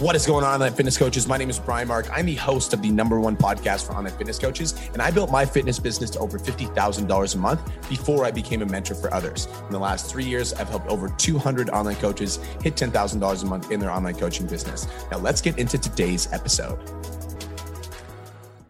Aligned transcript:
What 0.00 0.16
is 0.16 0.24
going 0.24 0.44
on, 0.46 0.54
online 0.54 0.72
fitness 0.72 0.96
coaches? 0.96 1.28
My 1.28 1.36
name 1.36 1.50
is 1.50 1.58
Brian 1.58 1.86
Mark. 1.86 2.08
I'm 2.10 2.24
the 2.24 2.34
host 2.34 2.72
of 2.72 2.80
the 2.80 2.90
number 2.90 3.20
one 3.20 3.36
podcast 3.36 3.86
for 3.86 3.92
online 3.92 4.14
fitness 4.14 4.38
coaches, 4.38 4.72
and 4.94 5.02
I 5.02 5.10
built 5.10 5.30
my 5.30 5.44
fitness 5.44 5.78
business 5.78 6.08
to 6.12 6.20
over 6.20 6.38
$50,000 6.38 7.34
a 7.34 7.38
month 7.38 7.60
before 7.86 8.24
I 8.24 8.30
became 8.30 8.62
a 8.62 8.64
mentor 8.64 8.94
for 8.94 9.12
others. 9.12 9.46
In 9.66 9.72
the 9.72 9.78
last 9.78 10.10
three 10.10 10.24
years, 10.24 10.54
I've 10.54 10.70
helped 10.70 10.86
over 10.88 11.10
200 11.10 11.68
online 11.68 11.96
coaches 11.96 12.36
hit 12.62 12.76
$10,000 12.76 13.42
a 13.42 13.46
month 13.46 13.70
in 13.70 13.78
their 13.78 13.90
online 13.90 14.14
coaching 14.14 14.46
business. 14.46 14.86
Now, 15.10 15.18
let's 15.18 15.42
get 15.42 15.58
into 15.58 15.76
today's 15.76 16.32
episode. 16.32 16.78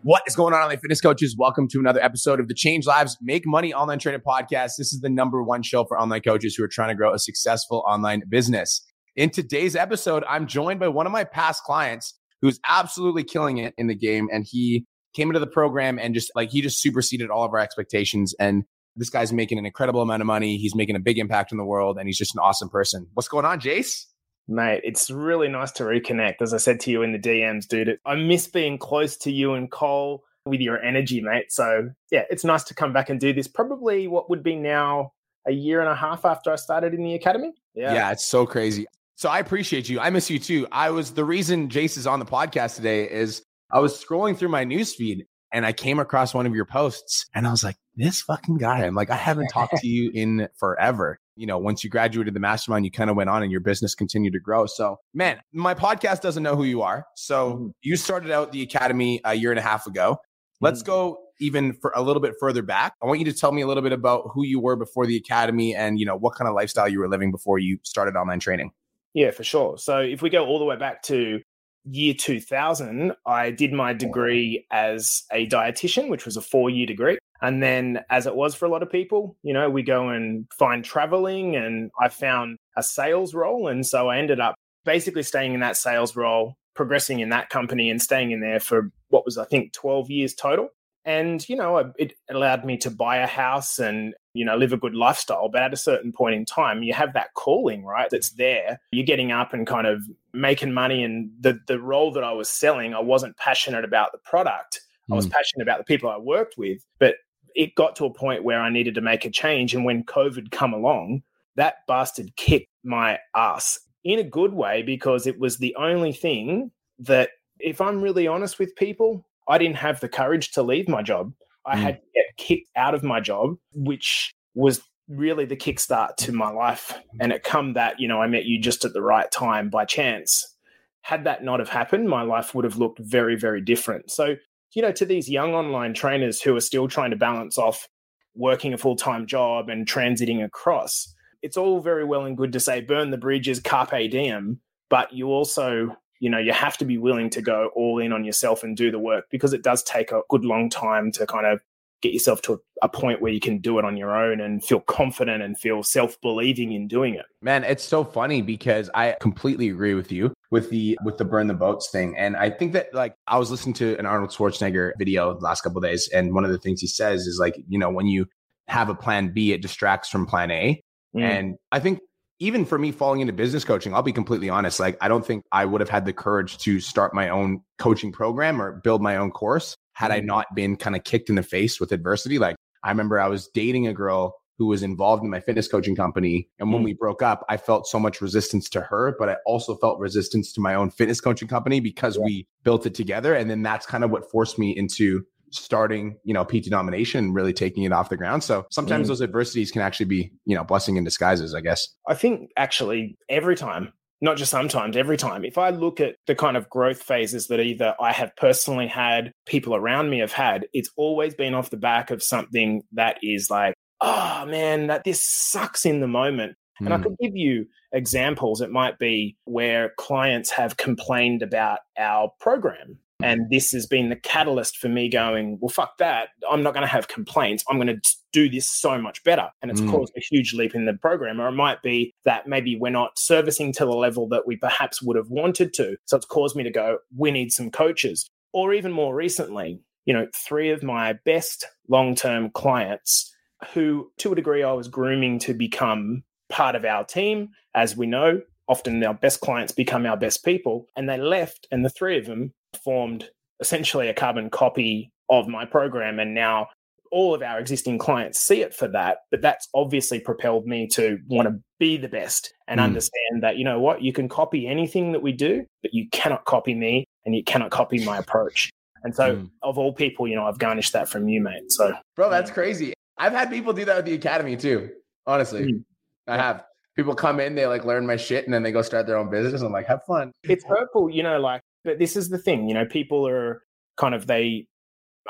What 0.03 0.25
is 0.27 0.35
going 0.35 0.53
on, 0.53 0.63
online 0.63 0.81
fitness 0.81 1.01
coaches? 1.01 1.37
Welcome 1.39 1.69
to 1.69 1.79
another 1.79 2.03
episode 2.03 2.41
of 2.41 2.49
the 2.49 2.55
Change 2.55 2.87
Lives 2.87 3.17
Make 3.23 3.47
Money 3.47 3.73
Online 3.73 4.01
Training 4.01 4.23
Podcast. 4.27 4.73
This 4.79 4.93
is 4.93 5.01
the 5.01 5.09
number 5.09 5.45
one 5.45 5.63
show 5.63 5.85
for 5.85 5.97
online 5.97 6.23
coaches 6.23 6.57
who 6.57 6.65
are 6.65 6.69
trying 6.69 6.89
to 6.89 6.97
grow 6.97 7.15
a 7.15 7.21
successful 7.21 7.85
online 7.87 8.25
business. 8.29 8.85
In 9.21 9.29
today's 9.29 9.77
episode, 9.77 10.25
I'm 10.27 10.47
joined 10.47 10.81
by 10.81 10.89
one 10.89 11.05
of 11.05 11.13
my 11.13 11.25
past 11.25 11.63
clients 11.65 12.15
who's 12.41 12.59
absolutely 12.67 13.23
killing 13.23 13.59
it 13.59 13.75
in 13.77 13.87
the 13.87 13.95
game. 13.95 14.31
And 14.33 14.47
he 14.49 14.87
came 15.13 15.29
into 15.29 15.41
the 15.41 15.47
program 15.47 15.99
and 15.99 16.15
just 16.15 16.33
like 16.35 16.49
he 16.49 16.63
just 16.63 16.81
superseded 16.81 17.29
all 17.29 17.45
of 17.45 17.53
our 17.53 17.59
expectations. 17.59 18.35
And 18.41 18.65
this 18.97 19.11
guy's 19.11 19.31
making 19.31 19.59
an 19.59 19.67
incredible 19.67 20.01
amount 20.01 20.23
of 20.23 20.27
money. 20.27 20.57
He's 20.57 20.75
making 20.75 20.97
a 20.97 21.01
big 21.01 21.19
impact 21.19 21.53
in 21.53 21.59
the 21.59 21.67
world 21.67 21.99
and 21.99 22.09
he's 22.09 22.17
just 22.17 22.35
an 22.35 22.39
awesome 22.39 22.71
person. 22.71 23.09
What's 23.13 23.29
going 23.29 23.45
on, 23.45 23.61
Jase? 23.61 24.07
Mate, 24.49 24.81
it's 24.85 25.11
really 25.11 25.49
nice 25.49 25.73
to 25.73 25.83
reconnect. 25.83 26.41
As 26.41 26.55
I 26.55 26.57
said 26.57 26.81
to 26.81 26.91
you 26.91 27.03
in 27.03 27.13
the 27.13 27.19
DMs, 27.19 27.69
dude, 27.69 27.99
I 28.07 28.15
miss 28.15 28.47
being 28.47 28.79
close 28.79 29.19
to 29.19 29.31
you 29.31 29.53
and 29.53 29.71
Cole 29.71 30.25
with 30.47 30.61
your 30.61 30.83
energy, 30.83 31.21
mate. 31.21 31.53
So, 31.53 31.91
yeah, 32.11 32.23
it's 32.31 32.43
nice 32.43 32.65
to 32.65 32.75
come 32.75 32.95
back 32.95 33.11
and 33.11 33.21
do 33.21 33.35
this. 33.35 33.49
Probably 33.49 34.09
what 34.09 34.31
would 34.31 34.43
be 34.43 34.57
now 34.57 35.13
a 35.47 35.53
year 35.53 35.81
and 35.81 35.91
a 35.91 35.95
half 35.95 36.25
after 36.25 36.51
I 36.51 36.57
started 36.57 36.95
in 36.95 37.05
the 37.05 37.13
academy. 37.13 37.53
Yeah. 37.75 37.93
Yeah, 37.93 38.13
it's 38.13 38.25
so 38.25 38.47
crazy. 38.47 38.87
So 39.21 39.29
I 39.29 39.39
appreciate 39.39 39.87
you. 39.91 40.01
I 40.01 40.09
miss 40.09 40.31
you 40.31 40.39
too. 40.39 40.67
I 40.73 40.89
was 40.89 41.11
the 41.11 41.27
reason 41.27 41.69
Jase 41.69 41.99
is 41.99 42.07
on 42.07 42.21
the 42.21 42.25
podcast 42.25 42.77
today 42.77 43.07
is 43.07 43.43
I 43.71 43.79
was 43.79 44.03
scrolling 44.03 44.35
through 44.35 44.49
my 44.49 44.65
newsfeed 44.65 45.27
and 45.53 45.67
I 45.67 45.75
came 45.75 45.99
across 45.99 46.33
one 46.33 46.47
of 46.47 46.55
your 46.55 46.65
posts 46.65 47.27
and 47.35 47.47
I 47.47 47.51
was 47.51 47.63
like, 47.63 47.77
this 47.97 48.23
fucking 48.23 48.57
guy. 48.57 48.83
I'm 48.83 48.95
like, 48.95 49.11
I 49.11 49.17
haven't 49.17 49.49
talked 49.49 49.77
to 49.77 49.87
you 49.87 50.11
in 50.15 50.49
forever. 50.59 51.19
You 51.37 51.47
know, 51.47 51.59
once 51.59 51.85
you 51.85 51.91
graduated 51.91 52.33
the 52.33 52.41
mastermind, 52.41 52.87
you 52.87 52.91
kind 52.91 53.11
of 53.11 53.17
went 53.17 53.29
on 53.29 53.43
and 53.43 53.53
your 53.53 53.61
business 53.61 53.95
continued 53.95 54.33
to 54.33 54.41
grow. 54.41 54.65
So, 54.65 54.97
man, 55.13 55.39
my 55.53 55.75
podcast 55.75 56.23
doesn't 56.23 56.43
know 56.43 56.57
who 56.57 56.65
you 56.65 56.81
are. 56.81 57.05
So, 57.15 57.53
mm-hmm. 57.53 57.69
you 57.83 57.99
started 57.99 58.31
out 58.31 58.53
the 58.53 58.63
academy 58.63 59.21
a 59.27 59.35
year 59.35 59.51
and 59.51 59.59
a 59.59 59.63
half 59.63 59.87
ago. 59.87 60.17
Let's 60.63 60.81
mm-hmm. 60.81 60.93
go 60.93 61.19
even 61.41 61.75
for 61.75 61.93
a 61.95 62.01
little 62.01 62.23
bit 62.23 62.37
further 62.41 62.63
back. 62.63 62.95
I 63.03 63.07
want 63.07 63.19
you 63.19 63.27
to 63.27 63.35
tell 63.35 63.53
me 63.53 63.61
a 63.61 63.67
little 63.67 63.83
bit 63.83 63.93
about 63.93 64.31
who 64.33 64.47
you 64.47 64.61
were 64.61 64.77
before 64.77 65.07
the 65.07 65.17
academy 65.17 65.75
and, 65.75 66.01
you 66.01 66.07
know, 66.07 66.17
what 66.17 66.37
kind 66.37 66.49
of 66.49 66.55
lifestyle 66.55 66.89
you 66.89 67.01
were 67.01 67.09
living 67.09 67.31
before 67.31 67.59
you 67.59 67.79
started 67.83 68.17
online 68.17 68.41
training. 68.41 68.71
Yeah, 69.15 69.31
for 69.31 69.45
sure. 69.45 69.79
So 69.79 69.99
if 69.99 70.23
we 70.23 70.31
go 70.31 70.47
all 70.47 70.59
the 70.59 70.65
way 70.65 70.77
back 70.77 71.03
to 71.05 71.41
year 71.85 72.15
2000, 72.15 73.13
I 73.27 73.51
did 73.51 73.73
my 73.73 73.93
degree 73.93 74.67
as 74.71 75.25
a 75.33 75.47
dietitian, 75.47 76.09
which 76.09 76.25
was 76.25 76.37
a 76.37 76.43
four 76.43 76.71
year 76.71 76.87
degree. 76.87 77.19
And 77.43 77.63
then, 77.63 78.01
as 78.11 78.27
it 78.27 78.37
was 78.37 78.55
for 78.55 78.67
a 78.67 78.69
lot 78.69 78.83
of 78.83 78.91
people, 78.91 79.37
you 79.43 79.55
know, 79.55 79.71
we 79.71 79.83
go 79.83 80.11
and 80.11 80.47
find 80.59 80.85
traveling, 80.85 81.57
and 81.57 81.91
I 81.99 82.09
found 82.09 82.59
a 82.77 82.83
sales 82.83 83.35
role. 83.35 83.67
And 83.67 83.87
so 83.87 84.09
I 84.09 84.19
ended 84.19 84.41
up 84.41 84.55
basically 84.85 85.23
staying 85.23 85.55
in 85.55 85.61
that 85.61 85.79
sales 85.79 86.15
role, 86.15 86.55
progressing 86.77 87.21
in 87.21 87.31
that 87.31 87.49
company, 87.49 87.91
and 87.91 88.01
staying 88.01 88.33
in 88.33 88.41
there 88.41 88.61
for 88.61 88.91
what 89.09 89.25
was, 89.25 89.39
I 89.39 89.47
think, 89.47 89.73
12 89.73 90.11
years 90.11 90.35
total. 90.35 90.69
And, 91.07 91.47
you 91.49 91.57
know, 91.57 91.93
it 91.99 92.13
allowed 92.29 92.67
me 92.67 92.77
to 92.79 92.91
buy 92.91 93.17
a 93.19 93.27
house 93.27 93.79
and 93.79 94.13
you 94.35 94.45
know, 94.45 94.57
live 94.57 94.73
a 94.73 94.77
good 94.77 94.95
lifestyle. 94.95 95.49
But 95.49 95.63
at 95.63 95.73
a 95.73 95.77
certain 95.77 96.13
point 96.13 96.35
in 96.35 96.45
time, 96.45 96.83
you 96.83 96.93
have 96.93 97.13
that 97.15 97.35
calling, 97.35 97.85
right? 97.85 98.09
That's 98.11 98.31
there. 98.31 98.81
You're 98.93 99.07
getting 99.07 99.33
up 99.33 99.53
and 99.53 99.67
kind 99.67 99.87
of 99.87 100.03
making 100.33 100.73
money. 100.73 101.03
And 101.03 101.31
the 101.41 101.61
the 101.67 101.81
role 101.81 102.13
that 102.13 102.25
I 102.25 102.33
was 102.33 102.49
selling, 102.49 102.95
I 102.95 103.01
wasn't 103.01 103.37
passionate 103.37 103.85
about 103.85 104.13
the 104.13 104.19
product. 104.19 104.81
I 105.11 105.15
was 105.15 105.27
hmm. 105.27 105.33
passionate 105.33 105.65
about 105.65 105.79
the 105.79 105.85
people 105.85 106.09
I 106.09 106.19
worked 106.19 106.57
with. 106.57 106.85
But 106.99 107.17
it 107.55 107.75
got 107.75 107.97
to 107.97 108.05
a 108.05 108.13
point 108.13 108.45
where 108.45 108.61
I 108.61 108.71
needed 108.71 108.95
to 108.95 109.01
make 109.01 109.25
a 109.25 109.31
change. 109.31 109.75
And 109.75 109.85
when 109.85 110.05
COVID 110.05 110.51
come 110.51 110.73
along, 110.73 111.23
that 111.57 111.87
bastard 111.87 112.35
kicked 112.37 112.69
my 112.85 113.19
ass 113.35 113.81
in 114.05 114.19
a 114.19 114.25
good 114.25 114.55
way 114.55 114.83
because 114.83 115.27
it 115.27 115.39
was 115.39 115.59
the 115.59 115.75
only 115.77 116.13
thing 116.13 116.71
that, 117.01 117.31
if 117.59 117.81
I'm 117.81 118.01
really 118.01 118.27
honest 118.27 118.59
with 118.59 118.75
people, 118.77 119.27
I 119.49 119.59
didn't 119.59 119.77
have 119.77 120.01
the 120.01 120.09
courage 120.09 120.53
to 120.53 120.63
leave 120.63 120.89
my 120.89 121.03
job. 121.03 121.33
I 121.67 121.77
mm. 121.77 121.81
had 121.81 121.95
to 121.97 122.07
get 122.15 122.37
kicked 122.37 122.71
out 122.77 122.95
of 122.95 123.03
my 123.03 123.21
job, 123.21 123.57
which 123.73 124.33
was 124.55 124.83
really 125.09 125.45
the 125.45 125.57
kickstart 125.57 126.17
to 126.17 126.33
my 126.33 126.51
life. 126.51 126.97
And 127.21 127.33
it 127.33 127.43
come 127.43 127.75
that, 127.75 127.99
you 127.99 128.09
know, 128.09 128.23
I 128.23 128.27
met 128.29 128.45
you 128.45 128.61
just 128.61 128.85
at 128.85 128.93
the 128.93 129.03
right 129.03 129.31
time 129.31 129.69
by 129.69 129.85
chance. 129.85 130.57
Had 131.03 131.25
that 131.25 131.43
not 131.43 131.59
have 131.59 131.69
happened, 131.69 132.09
my 132.09 132.23
life 132.23 132.55
would 132.55 132.65
have 132.65 132.77
looked 132.77 133.01
very, 133.01 133.37
very 133.37 133.61
different. 133.61 134.11
So, 134.11 134.37
you 134.73 134.83
know, 134.83 134.93
to 134.93 135.05
these 135.05 135.29
young 135.29 135.55
online 135.55 135.95
trainers 135.95 136.41
who 136.41 136.55
are 136.55 136.61
still 136.61 136.89
trying 136.89 137.11
to 137.11 137.17
balance 137.17 137.59
off 137.59 137.89
working 138.35 138.73
a 138.73 138.79
full 138.79 138.97
time 138.97 139.27
job 139.27 139.69
and 139.69 139.87
transiting 139.87 140.45
across, 140.45 141.13
it's 141.43 141.57
all 141.57 141.81
very 141.81 142.05
well 142.05 142.25
and 142.25 142.37
good 142.37 142.53
to 142.53 142.61
say 142.61 142.81
burn 142.81 143.11
the 143.11 143.19
bridges, 143.19 143.61
carpe 143.61 144.11
diem, 144.11 144.61
but 144.89 145.13
you 145.13 145.29
also 145.29 145.97
you 146.21 146.31
know 146.31 146.39
you 146.39 146.53
have 146.53 146.77
to 146.79 146.85
be 146.85 146.99
willing 146.99 147.31
to 147.31 147.43
go 147.43 147.71
all 147.75 147.99
in 147.99 148.13
on 148.13 148.25
yourself 148.25 148.63
and 148.63 148.77
do 148.77 148.91
the 148.91 148.99
work 148.99 149.25
because 149.31 149.53
it 149.53 149.63
does 149.63 149.83
take 149.83 150.13
a 150.13 150.21
good 150.29 150.45
long 150.45 150.71
time 150.71 151.11
to 151.13 151.27
kind 151.27 151.47
of 151.47 151.61
get 152.03 152.13
yourself 152.13 152.41
to 152.43 152.61
a 152.83 152.89
point 152.89 153.21
where 153.21 153.33
you 153.33 153.41
can 153.41 153.59
do 153.59 153.79
it 153.79 153.85
on 153.85 153.97
your 153.97 154.17
own 154.17 154.41
and 154.41 154.65
feel 154.65 154.81
confident 154.81 155.43
and 155.43 155.59
feel 155.59 155.83
self-believing 155.83 156.73
in 156.73 156.89
doing 156.89 157.15
it. 157.15 157.27
Man, 157.43 157.63
it's 157.63 157.85
so 157.85 158.05
funny 158.05 158.41
because 158.41 158.89
I 158.95 159.17
completely 159.21 159.69
agree 159.69 159.95
with 159.95 160.11
you 160.11 160.33
with 160.51 160.71
the 160.71 160.99
with 161.05 161.19
the 161.19 161.25
burn 161.25 161.47
the 161.47 161.55
boats 161.55 161.91
thing. 161.91 162.17
And 162.17 162.37
I 162.37 162.51
think 162.51 162.73
that 162.73 162.95
like 162.95 163.15
I 163.27 163.39
was 163.39 163.51
listening 163.51 163.75
to 163.75 163.99
an 163.99 164.07
Arnold 164.07 164.31
Schwarzenegger 164.31 164.93
video 164.99 165.35
the 165.35 165.45
last 165.45 165.63
couple 165.63 165.81
days 165.81 166.09
and 166.13 166.35
one 166.35 166.45
of 166.45 166.51
the 166.51 166.59
things 166.59 166.81
he 166.81 166.87
says 166.87 167.27
is 167.27 167.39
like, 167.39 167.57
you 167.69 167.79
know, 167.79 167.91
when 167.91 168.07
you 168.07 168.27
have 168.69 168.89
a 168.89 168.95
plan 168.95 169.33
B, 169.33 169.53
it 169.53 169.63
distracts 169.63 170.09
from 170.09 170.27
plan 170.27 170.51
A. 170.51 170.81
Mm. 171.15 171.23
And 171.23 171.55
I 171.73 171.81
think 171.81 172.01
even 172.41 172.65
for 172.65 172.79
me 172.79 172.91
falling 172.91 173.21
into 173.21 173.33
business 173.33 173.65
coaching, 173.65 173.95
I'll 173.95 174.03
be 174.03 174.13
completely 174.13 174.49
honest. 174.49 174.81
Like, 174.81 174.97
I 175.01 175.09
don't 175.09 175.25
think 175.25 175.45
I 175.53 175.67
would 175.67 175.81
have 175.81 175.91
had 175.91 176.07
the 176.07 176.13
courage 176.13 176.59
to 176.59 176.81
start 176.81 177.15
my 177.15 177.29
own 177.29 177.63
coaching 177.79 178.11
program 178.11 178.61
or 178.61 178.81
build 178.83 179.03
my 179.03 179.17
own 179.17 179.31
course 179.31 179.77
had 179.93 180.11
I 180.11 180.19
mm-hmm. 180.19 180.27
not 180.27 180.47
been 180.55 180.77
kind 180.77 180.97
of 180.97 181.05
kicked 181.05 181.29
in 181.29 181.35
the 181.35 181.43
face 181.43 181.79
with 181.79 181.93
adversity. 181.93 182.39
Like, 182.39 182.57
I 182.83 182.89
remember 182.89 183.21
I 183.21 183.29
was 183.29 183.49
dating 183.49 183.87
a 183.87 183.93
girl 183.93 184.35
who 184.57 184.67
was 184.67 184.83
involved 184.83 185.23
in 185.23 185.31
my 185.31 185.41
fitness 185.41 185.69
coaching 185.69 185.97
company. 185.97 186.47
And 186.59 186.71
when 186.71 186.83
mm. 186.83 186.87
we 186.87 186.93
broke 186.93 187.23
up, 187.23 187.47
I 187.49 187.57
felt 187.57 187.87
so 187.87 187.99
much 187.99 188.21
resistance 188.21 188.69
to 188.71 188.83
her, 188.83 189.17
but 189.19 189.31
I 189.31 189.37
also 189.47 189.75
felt 189.77 189.99
resistance 189.99 190.53
to 190.53 190.61
my 190.61 190.75
own 190.75 190.91
fitness 190.91 191.19
coaching 191.19 191.49
company 191.49 191.81
because 191.81 192.17
yeah. 192.17 192.25
we 192.25 192.47
built 192.63 192.85
it 192.85 192.95
together. 192.95 193.35
And 193.35 193.49
then 193.49 193.63
that's 193.63 193.87
kind 193.87 194.05
of 194.05 194.11
what 194.11 194.31
forced 194.31 194.59
me 194.59 194.77
into 194.77 195.25
starting, 195.51 196.17
you 196.25 196.35
know, 196.35 196.45
PT 196.45 196.71
domination, 196.71 197.33
really 197.33 197.53
taking 197.53 197.85
it 197.85 197.93
off 197.93 198.09
the 198.09 198.17
ground. 198.17 198.45
So 198.45 198.67
sometimes 198.71 199.07
mm. 199.07 199.09
those 199.09 199.23
adversities 199.23 199.71
can 199.71 199.83
actually 199.83 200.07
be, 200.07 200.33
you 200.45 200.57
know, 200.57 200.65
blessing 200.65 200.97
in 200.97 201.05
disguises, 201.05 201.55
I 201.55 201.61
guess. 201.61 201.89
I 202.09 202.15
think 202.15 202.51
actually 202.57 203.17
every 203.29 203.57
time, 203.57 203.93
not 204.23 204.37
just 204.37 204.51
sometimes, 204.51 204.97
every 204.97 205.17
time, 205.17 205.45
if 205.45 205.57
I 205.57 205.71
look 205.71 205.99
at 205.99 206.17
the 206.27 206.35
kind 206.35 206.57
of 206.57 206.69
growth 206.69 207.03
phases 207.03 207.47
that 207.49 207.61
either 207.61 207.95
I 207.99 208.13
have 208.13 208.37
personally 208.37 208.87
had, 208.87 209.33
people 209.47 209.75
around 209.75 210.11
me 210.11 210.19
have 210.19 210.33
had, 210.33 210.67
it's 210.73 210.91
always 210.97 211.35
been 211.35 211.55
off 211.55 211.71
the 211.71 211.79
back 211.79 212.11
of 212.11 212.23
something 212.23 212.83
that 212.93 213.19
is 213.23 213.49
like, 213.51 213.75
oh 214.01 214.45
man, 214.47 214.89
that 214.89 215.05
this 215.05 215.25
sucks 215.25 215.87
in 215.87 216.01
the 216.01 216.09
moment. 216.09 216.57
And 216.81 216.89
mm. 216.89 216.99
I 216.99 217.03
could 217.03 217.17
give 217.21 217.35
you 217.35 217.67
examples. 217.93 218.61
It 218.61 218.71
might 218.71 218.99
be 218.99 219.37
where 219.45 219.93
clients 219.99 220.51
have 220.51 220.77
complained 220.77 221.43
about 221.43 221.81
our 221.99 222.31
program 222.41 222.99
and 223.25 223.51
this 223.51 223.73
has 223.73 223.87
been 223.87 224.09
the 224.09 224.17
catalyst 224.17 224.79
for 224.79 224.89
me 224.89 225.09
going, 225.09 225.59
well, 225.61 225.69
fuck 225.69 225.99
that. 225.99 226.29
I'm 226.51 226.63
not 226.63 226.75
going 226.75 226.87
to 226.87 226.93
have 226.93 227.09
complaints. 227.09 227.65
I'm 227.69 227.77
going 227.77 228.01
to 228.01 228.17
do 228.33 228.49
this 228.49 228.71
so 228.71 229.01
much 229.01 229.23
better. 229.25 229.49
And 229.63 229.71
it's 229.71 229.81
mm. 229.81 229.91
caused 229.91 230.13
a 230.17 230.21
huge 230.21 230.55
leap 230.55 230.75
in 230.75 230.85
the 230.85 230.95
program. 230.95 231.41
Or 231.41 231.49
it 231.49 231.53
might 231.53 231.83
be 231.83 232.15
that 232.25 232.47
maybe 232.47 232.77
we're 232.77 232.91
not 232.91 233.19
servicing 233.19 233.73
to 233.75 233.85
the 233.85 233.93
level 233.93 234.29
that 234.29 234.47
we 234.47 234.57
perhaps 234.57 235.03
would 235.03 235.17
have 235.17 235.31
wanted 235.31 235.73
to. 235.75 235.97
So 236.07 236.17
it's 236.17 236.27
caused 236.27 236.57
me 236.57 236.65
to 236.65 236.71
go, 236.71 236.99
we 237.17 237.31
need 237.31 237.53
some 237.53 237.71
coaches. 237.71 238.29
Or 238.53 238.75
even 238.75 238.93
more 238.93 239.15
recently, 239.15 239.81
you 240.07 240.15
know, 240.15 240.27
three 240.35 240.71
of 240.71 240.83
my 240.83 241.15
best 241.25 241.67
long 241.89 242.15
term 242.15 242.51
clients 242.51 243.35
who, 243.75 244.11
to 244.19 244.33
a 244.33 244.35
degree, 244.35 244.63
I 244.63 244.73
was 244.73 244.89
grooming 244.89 245.39
to 245.41 245.55
become 245.55 246.25
part 246.49 246.75
of 246.75 246.85
our 246.85 247.05
team. 247.05 247.51
As 247.75 247.97
we 247.97 248.07
know, 248.07 248.41
often 248.69 249.05
our 249.05 249.15
best 249.15 249.41
clients 249.41 249.73
become 249.73 250.07
our 250.07 250.17
best 250.17 250.45
people. 250.45 250.87
And 250.97 251.09
they 251.09 251.19
left, 251.19 251.67
and 251.71 251.85
the 251.85 251.91
three 251.91 252.19
of 252.19 252.27
them 252.27 252.53
formed 252.85 253.31
essentially 253.61 254.09
a 254.09 254.15
carbon 254.15 254.51
copy 254.51 255.11
of 255.29 255.49
my 255.49 255.65
program. 255.65 256.19
And 256.19 256.35
now 256.35 256.69
all 257.13 257.35
of 257.35 257.43
our 257.43 257.59
existing 257.59 257.99
clients 257.99 258.39
see 258.39 258.63
it 258.63 258.75
for 258.75 258.89
that. 258.89 259.19
But 259.31 259.43
that's 259.43 259.69
obviously 259.75 260.21
propelled 260.21 260.67
me 260.67 260.87
to 260.89 261.19
want 261.27 261.49
to 261.49 261.61
be 261.79 261.97
the 261.97 262.09
best 262.09 262.55
and 262.69 262.81
mm. 262.81 262.85
understand 262.85 263.43
that, 263.43 263.57
you 263.57 263.65
know 263.65 263.81
what, 263.81 264.03
you 264.03 264.13
can 264.13 264.29
copy 264.29 264.67
anything 264.67 265.13
that 265.13 265.23
we 265.23 265.33
do, 265.33 265.65
but 265.83 265.93
you 265.93 266.09
cannot 266.11 266.45
copy 266.45 266.75
me 266.75 267.05
and 267.25 267.35
you 267.35 267.43
cannot 267.45 267.71
copy 267.71 268.05
my 268.05 268.19
approach. 268.19 268.71
And 269.03 269.15
so, 269.15 269.37
mm. 269.37 269.51
of 269.63 269.79
all 269.79 269.93
people, 269.93 270.29
you 270.29 270.37
know, 270.37 270.47
I've 270.47 270.59
garnished 270.59 270.93
that 270.93 271.09
from 271.09 271.29
you, 271.29 271.41
mate. 271.41 271.73
So, 271.73 271.95
bro, 272.17 272.29
that's 272.29 272.51
crazy. 272.51 272.93
I've 273.19 273.33
had 273.33 273.51
people 273.51 273.73
do 273.73 273.85
that 273.87 273.97
with 273.97 274.05
the 274.05 274.15
academy 274.15 274.57
too. 274.57 274.91
Honestly, 275.27 275.73
mm. 275.73 275.85
I 276.27 276.37
have. 276.37 276.65
people 276.97 277.15
come 277.15 277.41
in, 277.41 277.55
they 277.55 277.67
like 277.67 277.85
learn 277.85 278.07
my 278.07 278.17
shit, 278.17 278.45
and 278.45 278.53
then 278.53 278.63
they 278.63 278.73
go 278.73 278.83
start 278.83 279.07
their 279.07 279.17
own 279.17 279.31
business. 279.31 279.63
I'm 279.63 279.73
like, 279.73 279.87
have 279.87 280.05
fun. 280.05 280.33
It's 280.45 280.65
hurtful, 280.65 281.11
you 281.11 281.23
know. 281.23 281.41
Like, 281.41 281.63
but 281.85 281.99
this 281.99 282.17
is 282.17 282.29
the 282.29 282.39
thing, 282.39 282.69
you 282.69 282.75
know. 282.75 282.85
People 282.87 283.27
are 283.27 283.63
kind 283.97 284.15
of 284.15 284.27
they. 284.27 284.67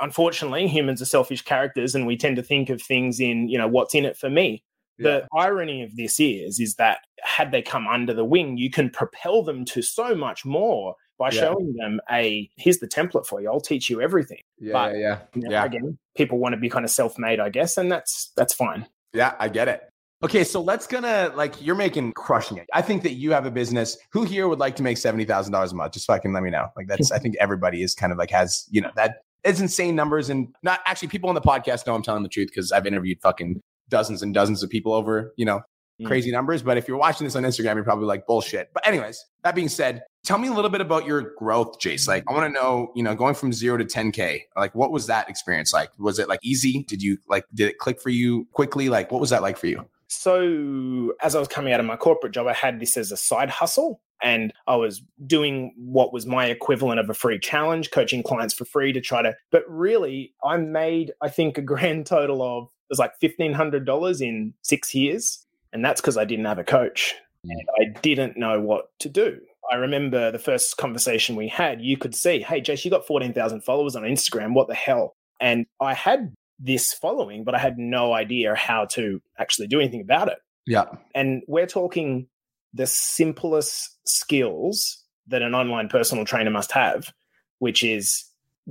Unfortunately, 0.01 0.67
humans 0.69 1.03
are 1.03 1.07
selfish 1.07 1.43
characters, 1.43 1.95
and 1.95 2.07
we 2.07 2.17
tend 2.17 2.37
to 2.37 2.43
think 2.43 2.71
of 2.71 2.81
things 2.81 3.21
in, 3.21 3.49
you 3.49 3.59
know, 3.59 3.69
what's 3.69 3.95
in 3.95 4.05
it 4.05 4.17
for 4.17 4.31
me. 4.31 4.63
The 4.99 5.27
irony 5.35 5.83
of 5.83 5.97
this 5.97 6.21
is, 6.21 6.61
is 6.61 6.75
that 6.75 6.99
had 7.23 7.53
they 7.53 7.63
come 7.63 7.89
under 7.89 8.13
the 8.13 8.25
wing, 8.25 8.59
you 8.59 8.69
can 8.71 8.91
propel 8.91 9.43
them 9.43 9.65
to 9.67 9.81
so 9.81 10.15
much 10.15 10.45
more 10.45 10.95
by 11.19 11.31
Yeah. 11.31 11.41
showing 11.41 11.75
them 11.79 12.01
a 12.11 12.51
here's 12.59 12.79
the 12.81 12.87
template 12.87 13.27
for 13.27 13.41
you. 13.41 13.51
I'll 13.51 13.63
teach 13.63 13.89
you 13.89 14.03
everything. 14.03 14.43
Yeah, 14.59 14.73
But- 14.75 14.97
yeah, 14.99 15.19
You 15.35 15.43
know, 15.43 15.51
Yeah. 15.53 15.65
Again, 15.65 15.99
people 16.17 16.37
want 16.39 16.53
to 16.55 16.61
be 16.61 16.69
kind 16.69 16.85
of 16.85 16.91
self-made, 16.91 17.41
I 17.41 17.49
guess, 17.49 17.79
and 17.79 17.91
that's 17.91 18.31
that's 18.37 18.53
fine. 18.53 18.87
yeah. 19.15 19.35
I 19.39 19.49
get 19.49 19.69
it. 19.69 19.89
Okay, 20.23 20.45
so 20.45 20.61
let's 20.61 20.87
gonna 20.87 21.33
like 21.35 21.65
you're 21.65 21.75
making 21.75 22.13
crushing 22.13 22.59
it. 22.59 22.67
I 22.75 22.83
think 22.83 23.03
that 23.05 23.13
you 23.13 23.33
have 23.33 23.47
a 23.47 23.51
business. 23.51 23.97
Who 24.13 24.25
here 24.25 24.49
would 24.49 24.59
like 24.59 24.77
to 24.77 24.83
make 24.83 24.99
seventy 24.99 25.25
thousand 25.25 25.53
dollars 25.53 25.73
a 25.73 25.75
month? 25.75 25.95
Just 25.95 26.07
fucking 26.07 26.33
let 26.33 26.43
me 26.43 26.51
know. 26.51 26.69
Like 26.77 26.89
that's 26.89 27.11
I 27.11 27.19
think 27.19 27.37
everybody 27.41 27.83
is 27.83 27.95
kind 27.95 28.13
of 28.13 28.19
like 28.19 28.31
has 28.31 28.67
you 28.71 28.83
know 28.83 28.91
that 28.97 29.23
it's 29.45 29.61
insane 29.61 29.97
numbers 29.97 30.29
and 30.29 30.49
not 30.63 30.81
actually 30.85 31.09
people 31.09 31.31
on 31.31 31.35
the 31.35 31.41
podcast 31.41 31.87
know 31.87 31.95
I'm 31.95 32.03
telling 32.03 32.23
the 32.23 32.29
truth 32.29 32.49
because 32.49 32.71
I've 32.71 32.87
interviewed 32.87 33.19
fucking 33.23 33.63
dozens 33.89 34.23
and 34.23 34.35
dozens 34.35 34.63
of 34.63 34.69
people 34.69 34.93
over 34.93 35.33
you 35.37 35.47
know 35.47 35.63
Mm. 36.01 36.07
crazy 36.07 36.31
numbers. 36.33 36.63
But 36.63 36.79
if 36.79 36.89
you're 36.89 36.97
watching 36.97 37.27
this 37.27 37.37
on 37.37 37.43
Instagram, 37.43 37.75
you're 37.75 37.85
probably 37.85 38.07
like 38.07 38.27
bullshit. 38.27 38.71
But 38.73 38.87
anyways, 38.87 39.23
that 39.45 39.55
being 39.55 39.69
said, 39.69 40.03
tell 40.25 40.39
me 40.39 40.49
a 40.49 40.53
little 40.53 40.71
bit 40.71 40.81
about 40.81 41.07
your 41.07 41.35
growth, 41.37 41.79
Jase. 41.79 42.09
Like 42.09 42.25
I 42.27 42.33
want 42.33 42.47
to 42.47 42.53
know, 42.53 42.91
you 42.95 43.03
know, 43.03 43.15
going 43.15 43.35
from 43.35 43.53
zero 43.53 43.77
to 43.77 43.85
10k. 43.85 44.43
Like 44.57 44.75
what 44.75 44.93
was 44.93 45.07
that 45.09 45.29
experience 45.29 45.73
like? 45.75 45.91
Was 45.99 46.19
it 46.19 46.29
like 46.29 46.41
easy? 46.43 46.85
Did 46.89 47.03
you 47.03 47.19
like 47.29 47.45
did 47.55 47.69
it 47.69 47.79
click 47.79 48.01
for 48.01 48.09
you 48.09 48.47
quickly? 48.53 48.89
Like 48.89 49.13
what 49.13 49.21
was 49.21 49.31
that 49.31 49.43
like 49.43 49.59
for 49.59 49.67
you? 49.67 49.85
So, 50.11 51.15
as 51.23 51.37
I 51.37 51.39
was 51.39 51.47
coming 51.47 51.73
out 51.73 51.79
of 51.79 51.87
my 51.87 51.97
corporate 51.97 52.35
job, 52.35 52.49
I 52.49 52.53
had 52.53 52.81
this 52.81 52.97
as 52.97 53.13
a 53.13 53.17
side 53.17 53.49
hustle. 53.49 54.01
And 54.23 54.53
I 54.67 54.77
was 54.77 55.03
doing 55.27 55.73
what 55.79 56.13
was 56.13 56.27
my 56.27 56.47
equivalent 56.47 57.01
of 57.01 57.09
a 57.09 57.15
free 57.15 57.39
challenge, 57.39 57.91
coaching 57.91 58.23
clients 58.23 58.53
for 58.53 58.67
free 58.67 58.93
to 58.93 59.01
try 59.01 59.23
to. 59.23 59.35
But 59.51 59.63
really, 59.67 60.35
I 60.45 60.59
made, 60.59 61.13
I 61.23 61.31
think, 61.31 61.57
a 61.57 61.63
grand 61.63 62.07
total 62.07 62.43
of 62.43 62.65
it 62.65 62.71
was 62.91 62.99
like 62.99 63.19
$1,500 63.21 64.21
in 64.21 64.53
six 64.63 64.95
years. 64.95 65.47
And 65.73 65.85
that's 65.85 66.01
because 66.01 66.19
I 66.19 66.25
didn't 66.25 66.45
have 66.45 66.59
a 66.59 66.65
coach 66.65 67.15
and 67.45 67.63
I 67.81 67.99
didn't 68.03 68.37
know 68.37 68.61
what 68.61 68.91
to 68.99 69.09
do. 69.09 69.39
I 69.71 69.77
remember 69.77 70.33
the 70.33 70.39
first 70.39 70.77
conversation 70.77 71.37
we 71.37 71.47
had, 71.47 71.81
you 71.81 71.97
could 71.97 72.15
see, 72.15 72.41
hey, 72.41 72.61
Jase, 72.61 72.85
you 72.85 72.91
got 72.91 73.07
14,000 73.07 73.63
followers 73.63 73.95
on 73.95 74.03
Instagram. 74.03 74.55
What 74.55 74.67
the 74.67 74.75
hell? 74.75 75.15
And 75.41 75.67
I 75.81 75.95
had 75.95 76.35
this 76.61 76.93
following, 76.93 77.43
but 77.43 77.55
I 77.55 77.59
had 77.59 77.79
no 77.79 78.13
idea 78.13 78.55
how 78.55 78.85
to 78.93 79.21
actually 79.39 79.67
do 79.67 79.81
anything 79.81 80.03
about 80.03 80.29
it. 80.29 80.39
Yeah. 80.67 80.85
And 81.15 81.43
we're 81.49 81.67
talking 81.67 82.29
the 82.75 82.87
simplest 82.87 83.99
skills 84.07 85.03
that 85.27 85.43
an 85.43 85.55
online 85.55 85.89
personal 85.89 86.25
trainer 86.25 86.51
must 86.51 86.71
have, 86.73 87.13
which 87.59 87.83
is 87.83 88.25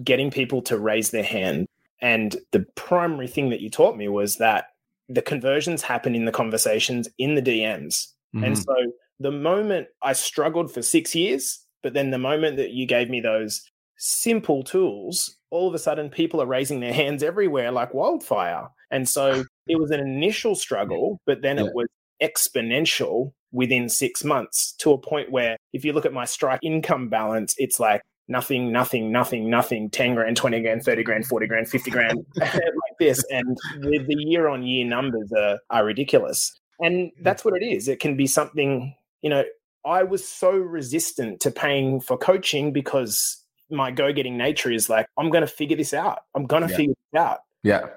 getting 0.04 0.30
people 0.32 0.62
to 0.62 0.78
raise 0.78 1.12
their 1.12 1.24
hand. 1.24 1.68
And 2.02 2.38
the 2.52 2.66
primary 2.76 3.28
thing 3.28 3.50
that 3.50 3.60
you 3.60 3.70
taught 3.70 3.98
me 3.98 4.08
was 4.08 4.38
that 4.38 4.68
the 5.10 5.22
conversions 5.22 5.82
happen 5.82 6.16
in 6.16 6.26
the 6.26 6.32
conversations 6.32 7.10
in 7.18 7.36
the 7.36 7.42
DMs. 7.42 8.14
And 8.34 8.56
Mhm. 8.56 8.64
so 8.64 8.94
the 9.20 9.32
moment 9.32 9.88
I 10.04 10.14
struggled 10.14 10.72
for 10.72 10.82
six 10.84 11.16
years, 11.16 11.66
but 11.82 11.94
then 11.94 12.12
the 12.12 12.20
moment 12.20 12.58
that 12.58 12.72
you 12.72 12.86
gave 12.86 13.10
me 13.10 13.20
those 13.20 13.64
simple 13.98 14.64
tools, 14.64 15.36
all 15.52 15.68
of 15.68 15.74
a 15.74 15.80
sudden 15.80 16.10
people 16.10 16.42
are 16.42 16.46
raising 16.46 16.80
their 16.80 16.94
hands 16.94 17.24
everywhere 17.24 17.72
like 17.72 17.94
wildfire. 17.94 18.68
And 18.92 19.08
so 19.08 19.44
it 19.68 19.80
was 19.80 19.92
an 19.92 20.00
initial 20.00 20.56
struggle, 20.56 21.20
but 21.26 21.42
then 21.42 21.58
Yeah. 21.58 21.66
it 21.66 21.74
was 21.74 21.88
exponential 22.22 23.32
within 23.52 23.90
six 23.90 24.24
months 24.24 24.74
to 24.80 24.92
a 24.92 24.98
point 24.98 25.32
where 25.32 25.58
if 25.74 25.84
you 25.84 25.94
look 25.94 26.06
at 26.06 26.14
my 26.14 26.26
Stripe 26.26 26.60
income 26.64 27.10
balance, 27.10 27.56
it's 27.58 27.80
like 27.80 28.02
nothing, 28.28 28.72
nothing, 28.72 29.12
nothing, 29.12 29.50
nothing, 29.50 29.90
10 29.90 30.16
grand, 30.16 30.38
20 30.38 30.62
grand, 30.62 30.84
30 30.84 31.04
grand, 31.04 31.26
40 31.26 31.48
grand, 31.48 31.68
50 31.70 31.92
grand, 31.92 32.26
like 32.36 32.62
this. 33.00 33.24
And 33.32 33.58
the, 33.80 34.00
the 34.08 34.16
year 34.18 34.48
on 34.48 34.64
year 34.64 34.86
numbers 34.86 35.32
are, 35.36 35.60
are 35.70 35.86
ridiculous. 35.86 36.56
And 36.80 37.12
that's 37.22 37.44
what 37.44 37.56
it 37.60 37.66
is. 37.66 37.88
It 37.88 38.00
can 38.00 38.16
be 38.16 38.28
something, 38.28 38.94
you 39.22 39.30
know, 39.30 39.44
I 39.86 40.04
was 40.04 40.28
so 40.28 40.52
resistant 40.52 41.40
to 41.42 41.52
paying 41.52 42.02
for 42.02 42.18
coaching 42.18 42.72
because 42.72 43.39
my 43.70 43.92
go 43.92 44.12
getting 44.12 44.38
nature 44.38 44.72
is 44.72 44.90
like, 44.90 45.08
I'm 45.18 45.30
going 45.30 45.42
to 45.42 45.48
figure 45.48 45.78
this 45.78 45.94
out. 45.94 46.20
I'm 46.36 46.46
going 46.46 46.64
to 46.64 46.70
Yeah. 46.70 46.78
figure 46.78 46.94
this 47.12 47.20
out. 47.20 47.40
Yeah. 47.64 47.88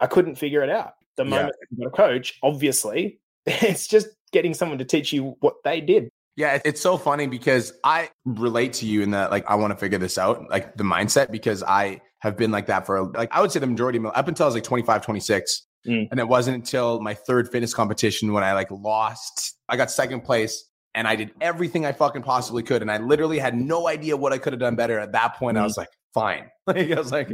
I 0.00 0.06
couldn't 0.06 0.36
figure 0.36 0.62
it 0.62 0.70
out. 0.70 0.94
The 1.16 1.24
Yeah. 1.24 1.30
moment 1.30 1.56
I 1.62 1.76
got 1.84 1.86
a 1.86 1.90
coach, 1.90 2.38
obviously, 2.42 3.20
it's 3.46 3.86
just 3.86 4.08
getting 4.32 4.54
someone 4.54 4.78
to 4.78 4.84
teach 4.84 5.12
you 5.12 5.36
what 5.40 5.54
they 5.64 5.80
did. 5.80 6.08
Yeah, 6.36 6.60
it's 6.64 6.80
so 6.80 6.96
funny 6.98 7.28
because 7.28 7.72
I 7.84 8.10
relate 8.24 8.72
to 8.74 8.86
you 8.86 9.02
in 9.02 9.12
that 9.12 9.30
like 9.30 9.48
I 9.48 9.54
want 9.54 9.70
to 9.70 9.76
figure 9.76 9.98
this 9.98 10.18
out, 10.18 10.50
like 10.50 10.76
the 10.76 10.82
mindset 10.82 11.30
because 11.30 11.62
I 11.62 12.00
have 12.18 12.36
been 12.36 12.50
like 12.50 12.66
that 12.66 12.86
for 12.86 13.04
like 13.12 13.32
I 13.32 13.40
would 13.40 13.52
say 13.52 13.60
the 13.60 13.68
majority 13.68 13.98
of 13.98 14.02
my 14.02 14.10
up 14.10 14.26
until 14.26 14.44
I 14.44 14.48
was 14.48 14.54
like 14.56 14.64
25, 14.64 15.02
26. 15.04 15.66
Mm. 15.86 16.08
And 16.10 16.18
it 16.18 16.26
wasn't 16.26 16.56
until 16.56 17.00
my 17.00 17.14
third 17.14 17.52
fitness 17.52 17.72
competition 17.72 18.32
when 18.32 18.42
I 18.42 18.52
like 18.52 18.68
lost, 18.72 19.54
I 19.68 19.76
got 19.76 19.92
second 19.92 20.22
place 20.22 20.68
and 20.94 21.06
I 21.08 21.16
did 21.16 21.32
everything 21.40 21.84
I 21.86 21.92
fucking 21.92 22.22
possibly 22.22 22.62
could. 22.62 22.82
And 22.82 22.90
I 22.90 22.98
literally 22.98 23.38
had 23.38 23.54
no 23.56 23.88
idea 23.88 24.16
what 24.16 24.32
I 24.32 24.38
could 24.38 24.52
have 24.52 24.60
done 24.60 24.76
better. 24.76 24.98
At 24.98 25.12
that 25.12 25.36
point, 25.36 25.56
I 25.56 25.60
Mm. 25.60 25.64
was 25.64 25.76
like, 25.76 25.90
fine. 26.12 26.50
Like 26.66 26.90
I 26.90 26.94
was 26.98 27.12
like, 27.12 27.28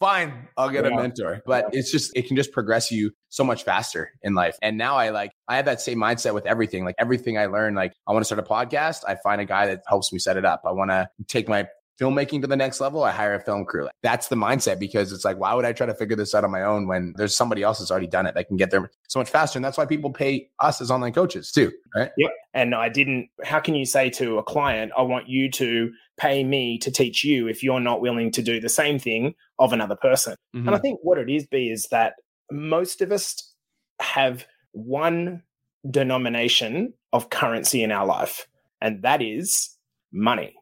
fine, 0.00 0.48
I'll 0.56 0.70
get 0.70 0.84
a 0.86 0.90
mentor. 0.94 1.40
But 1.46 1.70
it's 1.72 1.90
just, 1.90 2.14
it 2.16 2.26
can 2.26 2.36
just 2.36 2.52
progress 2.52 2.90
you 2.90 3.12
so 3.30 3.44
much 3.44 3.64
faster 3.64 4.10
in 4.22 4.34
life. 4.34 4.56
And 4.62 4.76
now 4.76 4.96
I 4.96 5.08
like, 5.10 5.32
I 5.48 5.56
have 5.56 5.64
that 5.64 5.80
same 5.80 5.98
mindset 5.98 6.34
with 6.34 6.46
everything. 6.46 6.84
Like 6.84 6.94
everything 6.98 7.38
I 7.38 7.46
learn, 7.46 7.74
like 7.74 7.92
I 8.06 8.12
want 8.12 8.20
to 8.22 8.26
start 8.26 8.38
a 8.38 8.42
podcast. 8.42 9.04
I 9.08 9.16
find 9.24 9.40
a 9.40 9.44
guy 9.44 9.66
that 9.66 9.82
helps 9.88 10.12
me 10.12 10.18
set 10.18 10.36
it 10.36 10.44
up. 10.44 10.62
I 10.66 10.72
want 10.72 10.90
to 10.90 11.08
take 11.28 11.48
my 11.48 11.66
filmmaking 12.00 12.40
to 12.42 12.46
the 12.46 12.56
next 12.56 12.80
level. 12.80 13.02
I 13.02 13.10
hire 13.10 13.34
a 13.34 13.40
film 13.40 13.64
crew. 13.64 13.88
That's 14.02 14.28
the 14.28 14.36
mindset 14.36 14.78
because 14.78 15.12
it's 15.12 15.24
like, 15.24 15.38
why 15.38 15.54
would 15.54 15.64
I 15.64 15.72
try 15.72 15.86
to 15.86 15.94
figure 15.94 16.16
this 16.16 16.34
out 16.34 16.44
on 16.44 16.50
my 16.50 16.62
own 16.62 16.86
when 16.86 17.14
there's 17.16 17.36
somebody 17.36 17.62
else 17.62 17.78
that's 17.78 17.90
already 17.90 18.06
done 18.06 18.26
it 18.26 18.34
that 18.34 18.48
can 18.48 18.56
get 18.56 18.70
there 18.70 18.90
so 19.08 19.18
much 19.18 19.28
faster? 19.28 19.58
And 19.58 19.64
that's 19.64 19.76
why 19.76 19.86
people 19.86 20.12
pay 20.12 20.48
us 20.60 20.80
as 20.80 20.90
online 20.90 21.12
coaches 21.12 21.50
too. 21.50 21.72
Right. 21.94 22.10
And 22.54 22.74
I 22.74 22.88
didn't, 22.88 23.28
how 23.44 23.60
can 23.60 23.74
you 23.74 23.84
say 23.84 24.10
to 24.10 24.38
a 24.38 24.42
client, 24.42 24.92
I 24.96 25.02
want 25.02 25.28
you 25.28 25.50
to 25.52 25.90
pay 26.16 26.44
me 26.44 26.78
to 26.78 26.90
teach 26.90 27.24
you 27.24 27.48
if 27.48 27.62
you're 27.62 27.80
not 27.80 28.00
willing 28.00 28.30
to 28.32 28.42
do 28.42 28.60
the 28.60 28.68
same 28.68 28.98
thing 28.98 29.34
of 29.58 29.72
another 29.72 29.96
person? 29.96 30.34
Mm-hmm. 30.54 30.68
And 30.68 30.76
I 30.76 30.78
think 30.78 31.00
what 31.02 31.18
it 31.18 31.28
is, 31.28 31.46
B, 31.46 31.70
is 31.70 31.86
that 31.90 32.14
most 32.50 33.00
of 33.00 33.12
us 33.12 33.54
have 34.00 34.46
one 34.72 35.42
denomination 35.88 36.94
of 37.12 37.30
currency 37.30 37.82
in 37.82 37.92
our 37.92 38.06
life, 38.06 38.46
and 38.80 39.02
that 39.02 39.22
is 39.22 39.76
money. 40.12 40.54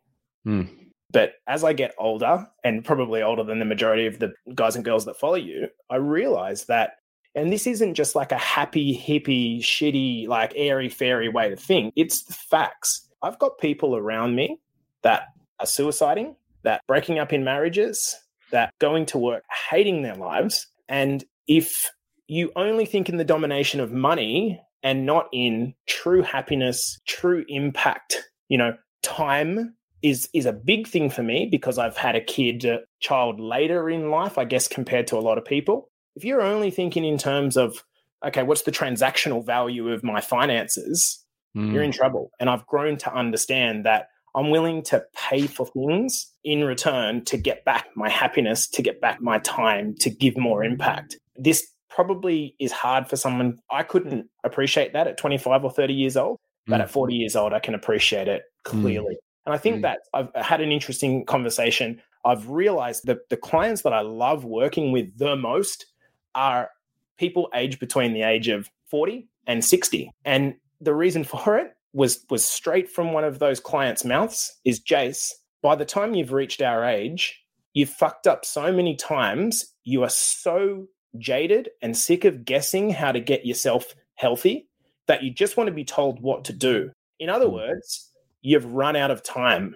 Mm. 0.46 0.68
But 1.10 1.34
as 1.46 1.64
I 1.64 1.72
get 1.72 1.94
older, 1.98 2.48
and 2.64 2.84
probably 2.84 3.22
older 3.22 3.44
than 3.44 3.58
the 3.58 3.64
majority 3.64 4.06
of 4.06 4.18
the 4.18 4.32
guys 4.54 4.76
and 4.76 4.84
girls 4.84 5.04
that 5.04 5.18
follow 5.18 5.36
you, 5.36 5.68
I 5.90 5.96
realize 5.96 6.64
that, 6.66 6.96
and 7.34 7.52
this 7.52 7.66
isn't 7.66 7.94
just 7.94 8.14
like 8.14 8.32
a 8.32 8.38
happy, 8.38 8.96
hippie, 8.96 9.60
shitty, 9.60 10.26
like 10.26 10.52
airy 10.56 10.88
fairy 10.88 11.28
way 11.28 11.48
to 11.48 11.56
think, 11.56 11.92
it's 11.96 12.24
the 12.24 12.34
facts. 12.34 13.08
I've 13.22 13.38
got 13.38 13.58
people 13.58 13.96
around 13.96 14.34
me 14.34 14.58
that 15.02 15.28
are 15.60 15.66
suiciding, 15.66 16.34
that 16.62 16.82
breaking 16.88 17.18
up 17.18 17.32
in 17.32 17.44
marriages, 17.44 18.14
that 18.50 18.72
going 18.80 19.06
to 19.06 19.18
work 19.18 19.44
hating 19.70 20.02
their 20.02 20.16
lives. 20.16 20.66
And 20.88 21.24
if 21.46 21.90
you 22.26 22.50
only 22.56 22.86
think 22.86 23.08
in 23.08 23.16
the 23.16 23.24
domination 23.24 23.80
of 23.80 23.92
money 23.92 24.60
and 24.82 25.06
not 25.06 25.28
in 25.32 25.74
true 25.86 26.22
happiness, 26.22 26.98
true 27.06 27.44
impact, 27.48 28.28
you 28.48 28.58
know, 28.58 28.76
time 29.02 29.74
is 30.08 30.28
is 30.32 30.46
a 30.46 30.52
big 30.52 30.86
thing 30.86 31.10
for 31.10 31.22
me 31.22 31.48
because 31.50 31.78
I've 31.78 31.96
had 31.96 32.16
a 32.16 32.20
kid 32.20 32.64
uh, 32.66 32.78
child 33.00 33.40
later 33.40 33.88
in 33.90 34.10
life, 34.10 34.38
I 34.38 34.44
guess 34.44 34.68
compared 34.68 35.06
to 35.08 35.16
a 35.16 35.20
lot 35.20 35.38
of 35.38 35.44
people. 35.44 35.90
If 36.14 36.24
you're 36.24 36.42
only 36.42 36.70
thinking 36.70 37.04
in 37.04 37.18
terms 37.18 37.56
of 37.56 37.84
okay, 38.26 38.42
what's 38.42 38.62
the 38.62 38.72
transactional 38.72 39.44
value 39.44 39.90
of 39.92 40.02
my 40.02 40.20
finances? 40.20 41.24
Mm. 41.56 41.72
You're 41.72 41.82
in 41.82 41.92
trouble. 41.92 42.30
And 42.40 42.48
I've 42.50 42.66
grown 42.66 42.96
to 42.98 43.14
understand 43.14 43.84
that 43.86 44.08
I'm 44.34 44.50
willing 44.50 44.82
to 44.84 45.04
pay 45.14 45.46
for 45.46 45.66
things 45.66 46.30
in 46.44 46.64
return 46.64 47.24
to 47.26 47.36
get 47.36 47.64
back 47.64 47.86
my 47.94 48.08
happiness, 48.08 48.68
to 48.68 48.82
get 48.82 49.00
back 49.00 49.20
my 49.20 49.38
time, 49.40 49.94
to 50.00 50.10
give 50.10 50.36
more 50.36 50.62
impact. 50.64 51.16
This 51.36 51.66
probably 51.88 52.54
is 52.58 52.72
hard 52.72 53.08
for 53.08 53.16
someone. 53.16 53.58
I 53.70 53.82
couldn't 53.82 54.28
appreciate 54.44 54.92
that 54.92 55.06
at 55.06 55.16
25 55.16 55.64
or 55.64 55.70
30 55.70 55.94
years 55.94 56.16
old, 56.16 56.38
but 56.66 56.80
Mm. 56.80 56.84
at 56.84 56.90
40 56.90 57.14
years 57.14 57.36
old, 57.36 57.52
I 57.54 57.60
can 57.60 57.74
appreciate 57.74 58.28
it 58.28 58.42
clearly. 58.64 59.16
And 59.46 59.54
I 59.54 59.58
think 59.58 59.78
Mm. 59.78 59.82
that 59.82 59.98
I've 60.12 60.34
had 60.34 60.60
an 60.60 60.72
interesting 60.72 61.24
conversation. 61.24 62.02
I've 62.24 62.48
realized 62.50 63.06
that 63.06 63.28
the 63.30 63.36
clients 63.36 63.82
that 63.82 63.92
I 63.92 64.00
love 64.00 64.44
working 64.44 64.92
with 64.92 65.16
the 65.16 65.36
most 65.36 65.86
are 66.34 66.70
people 67.16 67.48
aged 67.54 67.78
between 67.78 68.12
the 68.12 68.22
age 68.22 68.48
of 68.48 68.68
40 68.90 69.28
and 69.46 69.64
60. 69.64 70.10
And 70.24 70.54
the 70.80 70.94
reason 70.94 71.24
for 71.32 71.56
it 71.58 71.72
was 71.92 72.24
was 72.28 72.44
straight 72.44 72.90
from 72.90 73.12
one 73.12 73.24
of 73.24 73.38
those 73.38 73.60
clients' 73.60 74.04
mouths 74.04 74.54
is 74.64 74.80
Jase, 74.80 75.34
by 75.62 75.74
the 75.76 75.84
time 75.86 76.14
you've 76.14 76.32
reached 76.32 76.60
our 76.60 76.84
age, 76.84 77.42
you've 77.72 77.88
fucked 77.88 78.26
up 78.26 78.44
so 78.44 78.70
many 78.72 78.94
times, 78.96 79.72
you 79.84 80.02
are 80.02 80.10
so 80.10 80.86
jaded 81.18 81.70
and 81.80 81.96
sick 81.96 82.24
of 82.24 82.44
guessing 82.44 82.90
how 82.90 83.12
to 83.12 83.20
get 83.20 83.46
yourself 83.46 83.94
healthy. 84.16 84.68
that 85.06 85.22
you 85.22 85.30
just 85.30 85.56
want 85.56 85.68
to 85.68 85.72
be 85.72 85.84
told 85.84 86.20
what 86.20 86.44
to 86.44 86.52
do. 86.52 86.90
In 87.20 87.28
other 87.30 87.48
words, 87.48 88.10
you've 88.46 88.64
run 88.64 88.94
out 88.94 89.10
of 89.10 89.24
time. 89.24 89.74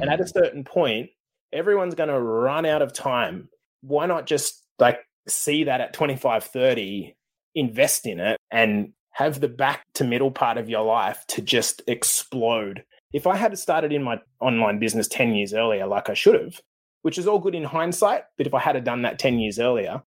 And 0.00 0.10
at 0.10 0.20
a 0.20 0.24
mm. 0.24 0.32
certain 0.32 0.64
point, 0.64 1.10
everyone's 1.52 1.94
going 1.94 2.08
to 2.08 2.20
run 2.20 2.66
out 2.66 2.82
of 2.82 2.92
time. 2.92 3.48
Why 3.82 4.06
not 4.06 4.26
just 4.26 4.64
like 4.80 4.98
see 5.28 5.64
that 5.64 5.80
at 5.80 5.92
25, 5.92 6.42
30, 6.42 7.16
invest 7.54 8.06
in 8.06 8.18
it 8.18 8.36
and 8.50 8.92
have 9.12 9.40
the 9.40 9.48
back 9.48 9.84
to 9.94 10.04
middle 10.04 10.32
part 10.32 10.58
of 10.58 10.68
your 10.68 10.84
life 10.84 11.24
to 11.28 11.42
just 11.42 11.80
explode. 11.86 12.82
If 13.12 13.26
I 13.26 13.36
had 13.36 13.56
started 13.56 13.92
in 13.92 14.02
my 14.02 14.20
online 14.40 14.80
business 14.80 15.06
10 15.06 15.34
years 15.34 15.54
earlier, 15.54 15.86
like 15.86 16.10
I 16.10 16.14
should 16.14 16.40
have, 16.40 16.60
which 17.02 17.18
is 17.18 17.28
all 17.28 17.38
good 17.38 17.54
in 17.54 17.64
hindsight, 17.64 18.24
but 18.36 18.48
if 18.48 18.54
I 18.54 18.58
had 18.58 18.82
done 18.82 19.02
that 19.02 19.20
10 19.20 19.38
years 19.38 19.60
earlier, 19.60 20.02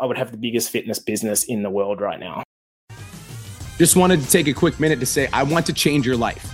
I 0.00 0.06
would 0.06 0.18
have 0.18 0.32
the 0.32 0.38
biggest 0.38 0.70
fitness 0.70 0.98
business 0.98 1.44
in 1.44 1.62
the 1.62 1.70
world 1.70 2.00
right 2.00 2.18
now. 2.18 2.42
Just 3.78 3.94
wanted 3.94 4.22
to 4.22 4.28
take 4.28 4.48
a 4.48 4.52
quick 4.52 4.80
minute 4.80 4.98
to 5.00 5.06
say, 5.06 5.28
I 5.32 5.44
want 5.44 5.66
to 5.66 5.72
change 5.72 6.04
your 6.04 6.16
life. 6.16 6.53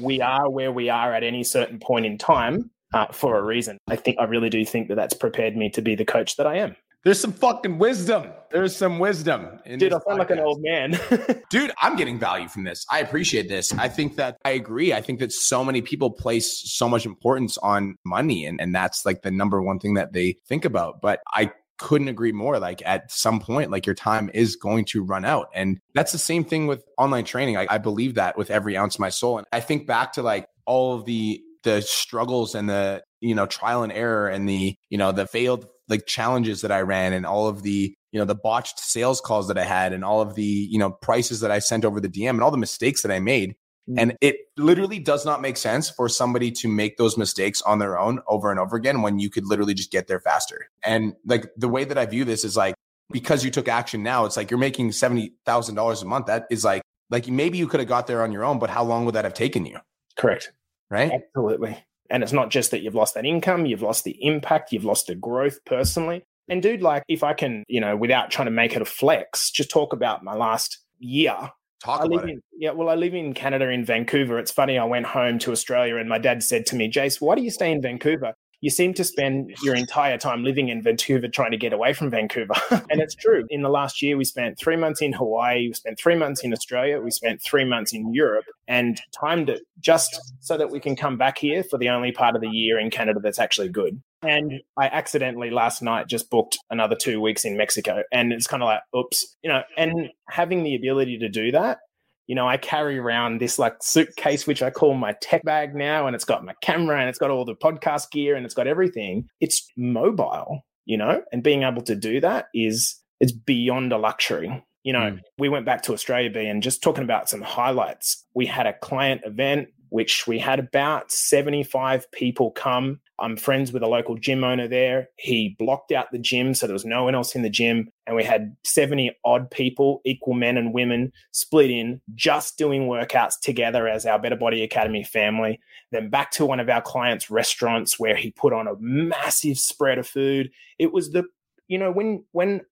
We 0.00 0.20
are 0.20 0.50
where 0.50 0.72
we 0.72 0.88
are 0.88 1.14
at 1.14 1.22
any 1.22 1.44
certain 1.44 1.78
point 1.78 2.06
in 2.06 2.18
time 2.18 2.70
uh, 2.94 3.06
for 3.12 3.38
a 3.38 3.42
reason. 3.42 3.78
I 3.88 3.96
think 3.96 4.18
I 4.18 4.24
really 4.24 4.50
do 4.50 4.64
think 4.64 4.88
that 4.88 4.96
that's 4.96 5.14
prepared 5.14 5.56
me 5.56 5.70
to 5.70 5.82
be 5.82 5.94
the 5.94 6.04
coach 6.04 6.36
that 6.36 6.46
I 6.46 6.58
am. 6.58 6.76
There's 7.02 7.18
some 7.18 7.32
fucking 7.32 7.78
wisdom. 7.78 8.30
There's 8.50 8.76
some 8.76 8.98
wisdom. 8.98 9.58
Dude, 9.64 9.84
I 9.84 9.88
sound 9.90 10.02
podcast. 10.04 10.18
like 10.18 10.30
an 10.30 10.38
old 10.40 10.60
man. 10.60 11.00
Dude, 11.50 11.72
I'm 11.80 11.96
getting 11.96 12.18
value 12.18 12.46
from 12.46 12.64
this. 12.64 12.84
I 12.90 13.00
appreciate 13.00 13.48
this. 13.48 13.72
I 13.72 13.88
think 13.88 14.16
that 14.16 14.36
I 14.44 14.50
agree. 14.50 14.92
I 14.92 15.00
think 15.00 15.18
that 15.20 15.32
so 15.32 15.64
many 15.64 15.80
people 15.80 16.10
place 16.10 16.70
so 16.70 16.90
much 16.90 17.06
importance 17.06 17.56
on 17.58 17.96
money, 18.04 18.44
and, 18.44 18.60
and 18.60 18.74
that's 18.74 19.06
like 19.06 19.22
the 19.22 19.30
number 19.30 19.62
one 19.62 19.78
thing 19.78 19.94
that 19.94 20.12
they 20.12 20.36
think 20.46 20.66
about. 20.66 21.00
But 21.00 21.20
I 21.32 21.52
couldn't 21.80 22.08
agree 22.08 22.30
more. 22.30 22.58
Like 22.58 22.82
at 22.84 23.10
some 23.10 23.40
point, 23.40 23.70
like 23.70 23.86
your 23.86 23.94
time 23.94 24.30
is 24.32 24.54
going 24.54 24.84
to 24.86 25.02
run 25.02 25.24
out. 25.24 25.48
And 25.54 25.80
that's 25.94 26.12
the 26.12 26.18
same 26.18 26.44
thing 26.44 26.66
with 26.66 26.84
online 26.98 27.24
training. 27.24 27.56
I, 27.56 27.66
I 27.68 27.78
believe 27.78 28.14
that 28.14 28.38
with 28.38 28.50
every 28.50 28.76
ounce 28.76 28.96
of 28.96 29.00
my 29.00 29.08
soul. 29.08 29.38
And 29.38 29.46
I 29.52 29.60
think 29.60 29.86
back 29.86 30.12
to 30.12 30.22
like 30.22 30.46
all 30.66 30.94
of 30.94 31.06
the 31.06 31.42
the 31.62 31.82
struggles 31.82 32.54
and 32.54 32.70
the 32.70 33.02
you 33.20 33.34
know 33.34 33.46
trial 33.46 33.82
and 33.82 33.92
error 33.92 34.28
and 34.28 34.48
the 34.48 34.76
you 34.88 34.96
know 34.96 35.12
the 35.12 35.26
failed 35.26 35.66
like 35.88 36.06
challenges 36.06 36.62
that 36.62 36.72
I 36.72 36.80
ran 36.80 37.12
and 37.12 37.26
all 37.26 37.48
of 37.48 37.62
the 37.62 37.94
you 38.12 38.18
know 38.18 38.24
the 38.24 38.34
botched 38.34 38.78
sales 38.78 39.20
calls 39.20 39.48
that 39.48 39.58
I 39.58 39.64
had 39.64 39.92
and 39.92 40.04
all 40.04 40.20
of 40.20 40.34
the 40.34 40.42
you 40.42 40.78
know 40.78 40.90
prices 40.90 41.40
that 41.40 41.50
I 41.50 41.58
sent 41.58 41.84
over 41.84 42.00
the 42.00 42.08
DM 42.08 42.30
and 42.30 42.42
all 42.42 42.50
the 42.50 42.56
mistakes 42.56 43.02
that 43.02 43.12
I 43.12 43.20
made 43.20 43.56
and 43.96 44.16
it 44.20 44.36
literally 44.56 44.98
does 44.98 45.24
not 45.24 45.40
make 45.40 45.56
sense 45.56 45.90
for 45.90 46.08
somebody 46.08 46.50
to 46.52 46.68
make 46.68 46.96
those 46.96 47.16
mistakes 47.16 47.62
on 47.62 47.78
their 47.78 47.98
own 47.98 48.20
over 48.26 48.50
and 48.50 48.60
over 48.60 48.76
again 48.76 49.02
when 49.02 49.18
you 49.18 49.30
could 49.30 49.46
literally 49.46 49.74
just 49.74 49.90
get 49.90 50.06
there 50.06 50.20
faster. 50.20 50.68
And 50.84 51.14
like 51.24 51.50
the 51.56 51.68
way 51.68 51.84
that 51.84 51.98
I 51.98 52.06
view 52.06 52.24
this 52.24 52.44
is 52.44 52.56
like 52.56 52.74
because 53.10 53.44
you 53.44 53.50
took 53.50 53.68
action 53.68 54.02
now, 54.02 54.24
it's 54.24 54.36
like 54.36 54.50
you're 54.50 54.58
making 54.58 54.92
seventy 54.92 55.34
thousand 55.44 55.74
dollars 55.74 56.02
a 56.02 56.06
month. 56.06 56.26
That 56.26 56.46
is 56.50 56.64
like 56.64 56.82
like 57.10 57.28
maybe 57.28 57.58
you 57.58 57.66
could 57.66 57.80
have 57.80 57.88
got 57.88 58.06
there 58.06 58.22
on 58.22 58.32
your 58.32 58.44
own, 58.44 58.58
but 58.58 58.70
how 58.70 58.84
long 58.84 59.04
would 59.04 59.14
that 59.14 59.24
have 59.24 59.34
taken 59.34 59.66
you? 59.66 59.78
Correct. 60.16 60.52
Right. 60.90 61.10
Absolutely. 61.12 61.84
And 62.10 62.22
it's 62.22 62.32
not 62.32 62.50
just 62.50 62.72
that 62.72 62.82
you've 62.82 62.94
lost 62.94 63.14
that 63.14 63.24
income, 63.24 63.66
you've 63.66 63.82
lost 63.82 64.04
the 64.04 64.16
impact, 64.24 64.72
you've 64.72 64.84
lost 64.84 65.06
the 65.06 65.14
growth 65.14 65.64
personally. 65.64 66.24
And 66.48 66.60
dude, 66.60 66.82
like 66.82 67.04
if 67.08 67.22
I 67.22 67.32
can, 67.32 67.64
you 67.68 67.80
know, 67.80 67.96
without 67.96 68.30
trying 68.30 68.46
to 68.46 68.52
make 68.52 68.74
it 68.74 68.82
a 68.82 68.86
flex, 68.86 69.50
just 69.50 69.70
talk 69.70 69.92
about 69.92 70.24
my 70.24 70.34
last 70.34 70.78
year 70.98 71.50
Talk 71.82 72.02
I 72.02 72.04
about 72.04 72.28
it. 72.28 72.32
In, 72.32 72.42
yeah, 72.58 72.72
well, 72.72 72.90
I 72.90 72.94
live 72.94 73.14
in 73.14 73.32
Canada 73.32 73.68
in 73.70 73.84
Vancouver. 73.84 74.38
It's 74.38 74.50
funny. 74.50 74.78
I 74.78 74.84
went 74.84 75.06
home 75.06 75.38
to 75.40 75.52
Australia, 75.52 75.96
and 75.96 76.08
my 76.08 76.18
dad 76.18 76.42
said 76.42 76.66
to 76.66 76.76
me, 76.76 76.88
"Jase, 76.88 77.20
why 77.20 77.34
do 77.34 77.42
you 77.42 77.50
stay 77.50 77.72
in 77.72 77.80
Vancouver? 77.80 78.34
You 78.62 78.68
seem 78.68 78.92
to 78.94 79.04
spend 79.04 79.54
your 79.62 79.74
entire 79.74 80.18
time 80.18 80.44
living 80.44 80.68
in 80.68 80.82
Vancouver, 80.82 81.26
trying 81.28 81.52
to 81.52 81.56
get 81.56 81.72
away 81.72 81.94
from 81.94 82.10
Vancouver." 82.10 82.52
and 82.90 83.00
it's 83.00 83.14
true. 83.14 83.46
In 83.48 83.62
the 83.62 83.70
last 83.70 84.02
year, 84.02 84.18
we 84.18 84.24
spent 84.24 84.58
three 84.58 84.76
months 84.76 85.00
in 85.00 85.14
Hawaii. 85.14 85.68
We 85.68 85.72
spent 85.72 85.98
three 85.98 86.16
months 86.16 86.42
in 86.44 86.52
Australia. 86.52 87.00
We 87.00 87.10
spent 87.10 87.40
three 87.40 87.64
months 87.64 87.94
in 87.94 88.12
Europe, 88.12 88.44
and 88.68 89.00
timed 89.18 89.48
it 89.48 89.62
just 89.80 90.20
so 90.40 90.58
that 90.58 90.70
we 90.70 90.80
can 90.80 90.96
come 90.96 91.16
back 91.16 91.38
here 91.38 91.64
for 91.64 91.78
the 91.78 91.88
only 91.88 92.12
part 92.12 92.34
of 92.34 92.42
the 92.42 92.50
year 92.50 92.78
in 92.78 92.90
Canada 92.90 93.20
that's 93.20 93.38
actually 93.38 93.70
good. 93.70 94.02
And 94.22 94.60
I 94.78 94.86
accidentally 94.86 95.50
last 95.50 95.82
night 95.82 96.08
just 96.08 96.30
booked 96.30 96.58
another 96.70 96.96
two 96.96 97.20
weeks 97.20 97.44
in 97.44 97.56
Mexico. 97.56 98.02
And 98.12 98.32
it's 98.32 98.46
kind 98.46 98.62
of 98.62 98.66
like, 98.66 98.82
oops, 98.96 99.36
you 99.42 99.50
know, 99.50 99.62
and 99.76 100.10
having 100.28 100.62
the 100.62 100.74
ability 100.74 101.18
to 101.18 101.28
do 101.28 101.52
that, 101.52 101.78
you 102.26 102.36
know, 102.36 102.46
I 102.46 102.58
carry 102.58 102.96
around 102.98 103.40
this 103.40 103.58
like 103.58 103.74
suitcase, 103.82 104.46
which 104.46 104.62
I 104.62 104.70
call 104.70 104.94
my 104.94 105.16
tech 105.20 105.42
bag 105.42 105.74
now, 105.74 106.06
and 106.06 106.14
it's 106.14 106.24
got 106.24 106.44
my 106.44 106.54
camera 106.62 107.00
and 107.00 107.08
it's 107.08 107.18
got 107.18 107.30
all 107.30 107.44
the 107.44 107.56
podcast 107.56 108.12
gear 108.12 108.36
and 108.36 108.44
it's 108.44 108.54
got 108.54 108.68
everything. 108.68 109.26
It's 109.40 109.68
mobile, 109.76 110.60
you 110.84 110.96
know, 110.96 111.22
and 111.32 111.42
being 111.42 111.64
able 111.64 111.82
to 111.82 111.96
do 111.96 112.20
that 112.20 112.46
is 112.54 113.00
it's 113.18 113.32
beyond 113.32 113.92
a 113.92 113.98
luxury. 113.98 114.64
You 114.84 114.92
know, 114.92 115.10
mm. 115.10 115.20
we 115.38 115.48
went 115.48 115.66
back 115.66 115.82
to 115.82 115.92
Australia 115.92 116.30
B 116.30 116.46
and 116.46 116.62
just 116.62 116.82
talking 116.82 117.02
about 117.04 117.28
some 117.28 117.42
highlights. 117.42 118.24
We 118.34 118.46
had 118.46 118.66
a 118.66 118.74
client 118.74 119.22
event 119.24 119.68
which 119.90 120.26
we 120.26 120.38
had 120.38 120.58
about 120.58 121.12
75 121.12 122.10
people 122.12 122.50
come. 122.52 123.00
I'm 123.18 123.36
friends 123.36 123.70
with 123.72 123.82
a 123.82 123.88
local 123.88 124.16
gym 124.16 124.42
owner 124.42 124.66
there. 124.66 125.08
He 125.16 125.54
blocked 125.58 125.92
out 125.92 126.10
the 126.10 126.18
gym, 126.18 126.54
so 126.54 126.66
there 126.66 126.74
was 126.74 126.86
no 126.86 127.04
one 127.04 127.14
else 127.14 127.34
in 127.34 127.42
the 127.42 127.50
gym. 127.50 127.90
And 128.06 128.16
we 128.16 128.24
had 128.24 128.56
70 128.64 129.12
odd 129.24 129.50
people, 129.50 130.00
equal 130.04 130.34
men 130.34 130.56
and 130.56 130.72
women, 130.72 131.12
split 131.32 131.70
in, 131.70 132.00
just 132.14 132.56
doing 132.56 132.88
workouts 132.88 133.34
together 133.40 133.86
as 133.86 134.06
our 134.06 134.18
Better 134.18 134.36
Body 134.36 134.62
Academy 134.62 135.04
family. 135.04 135.60
Then 135.92 136.08
back 136.08 136.30
to 136.32 136.46
one 136.46 136.60
of 136.60 136.68
our 136.70 136.80
clients' 136.80 137.30
restaurants 137.30 137.98
where 137.98 138.16
he 138.16 138.30
put 138.30 138.52
on 138.52 138.66
a 138.66 138.76
massive 138.78 139.58
spread 139.58 139.98
of 139.98 140.06
food. 140.06 140.50
It 140.78 140.92
was 140.92 141.10
the, 141.10 141.24
you 141.68 141.78
know, 141.78 141.92
when 141.92 142.24
when 142.32 142.62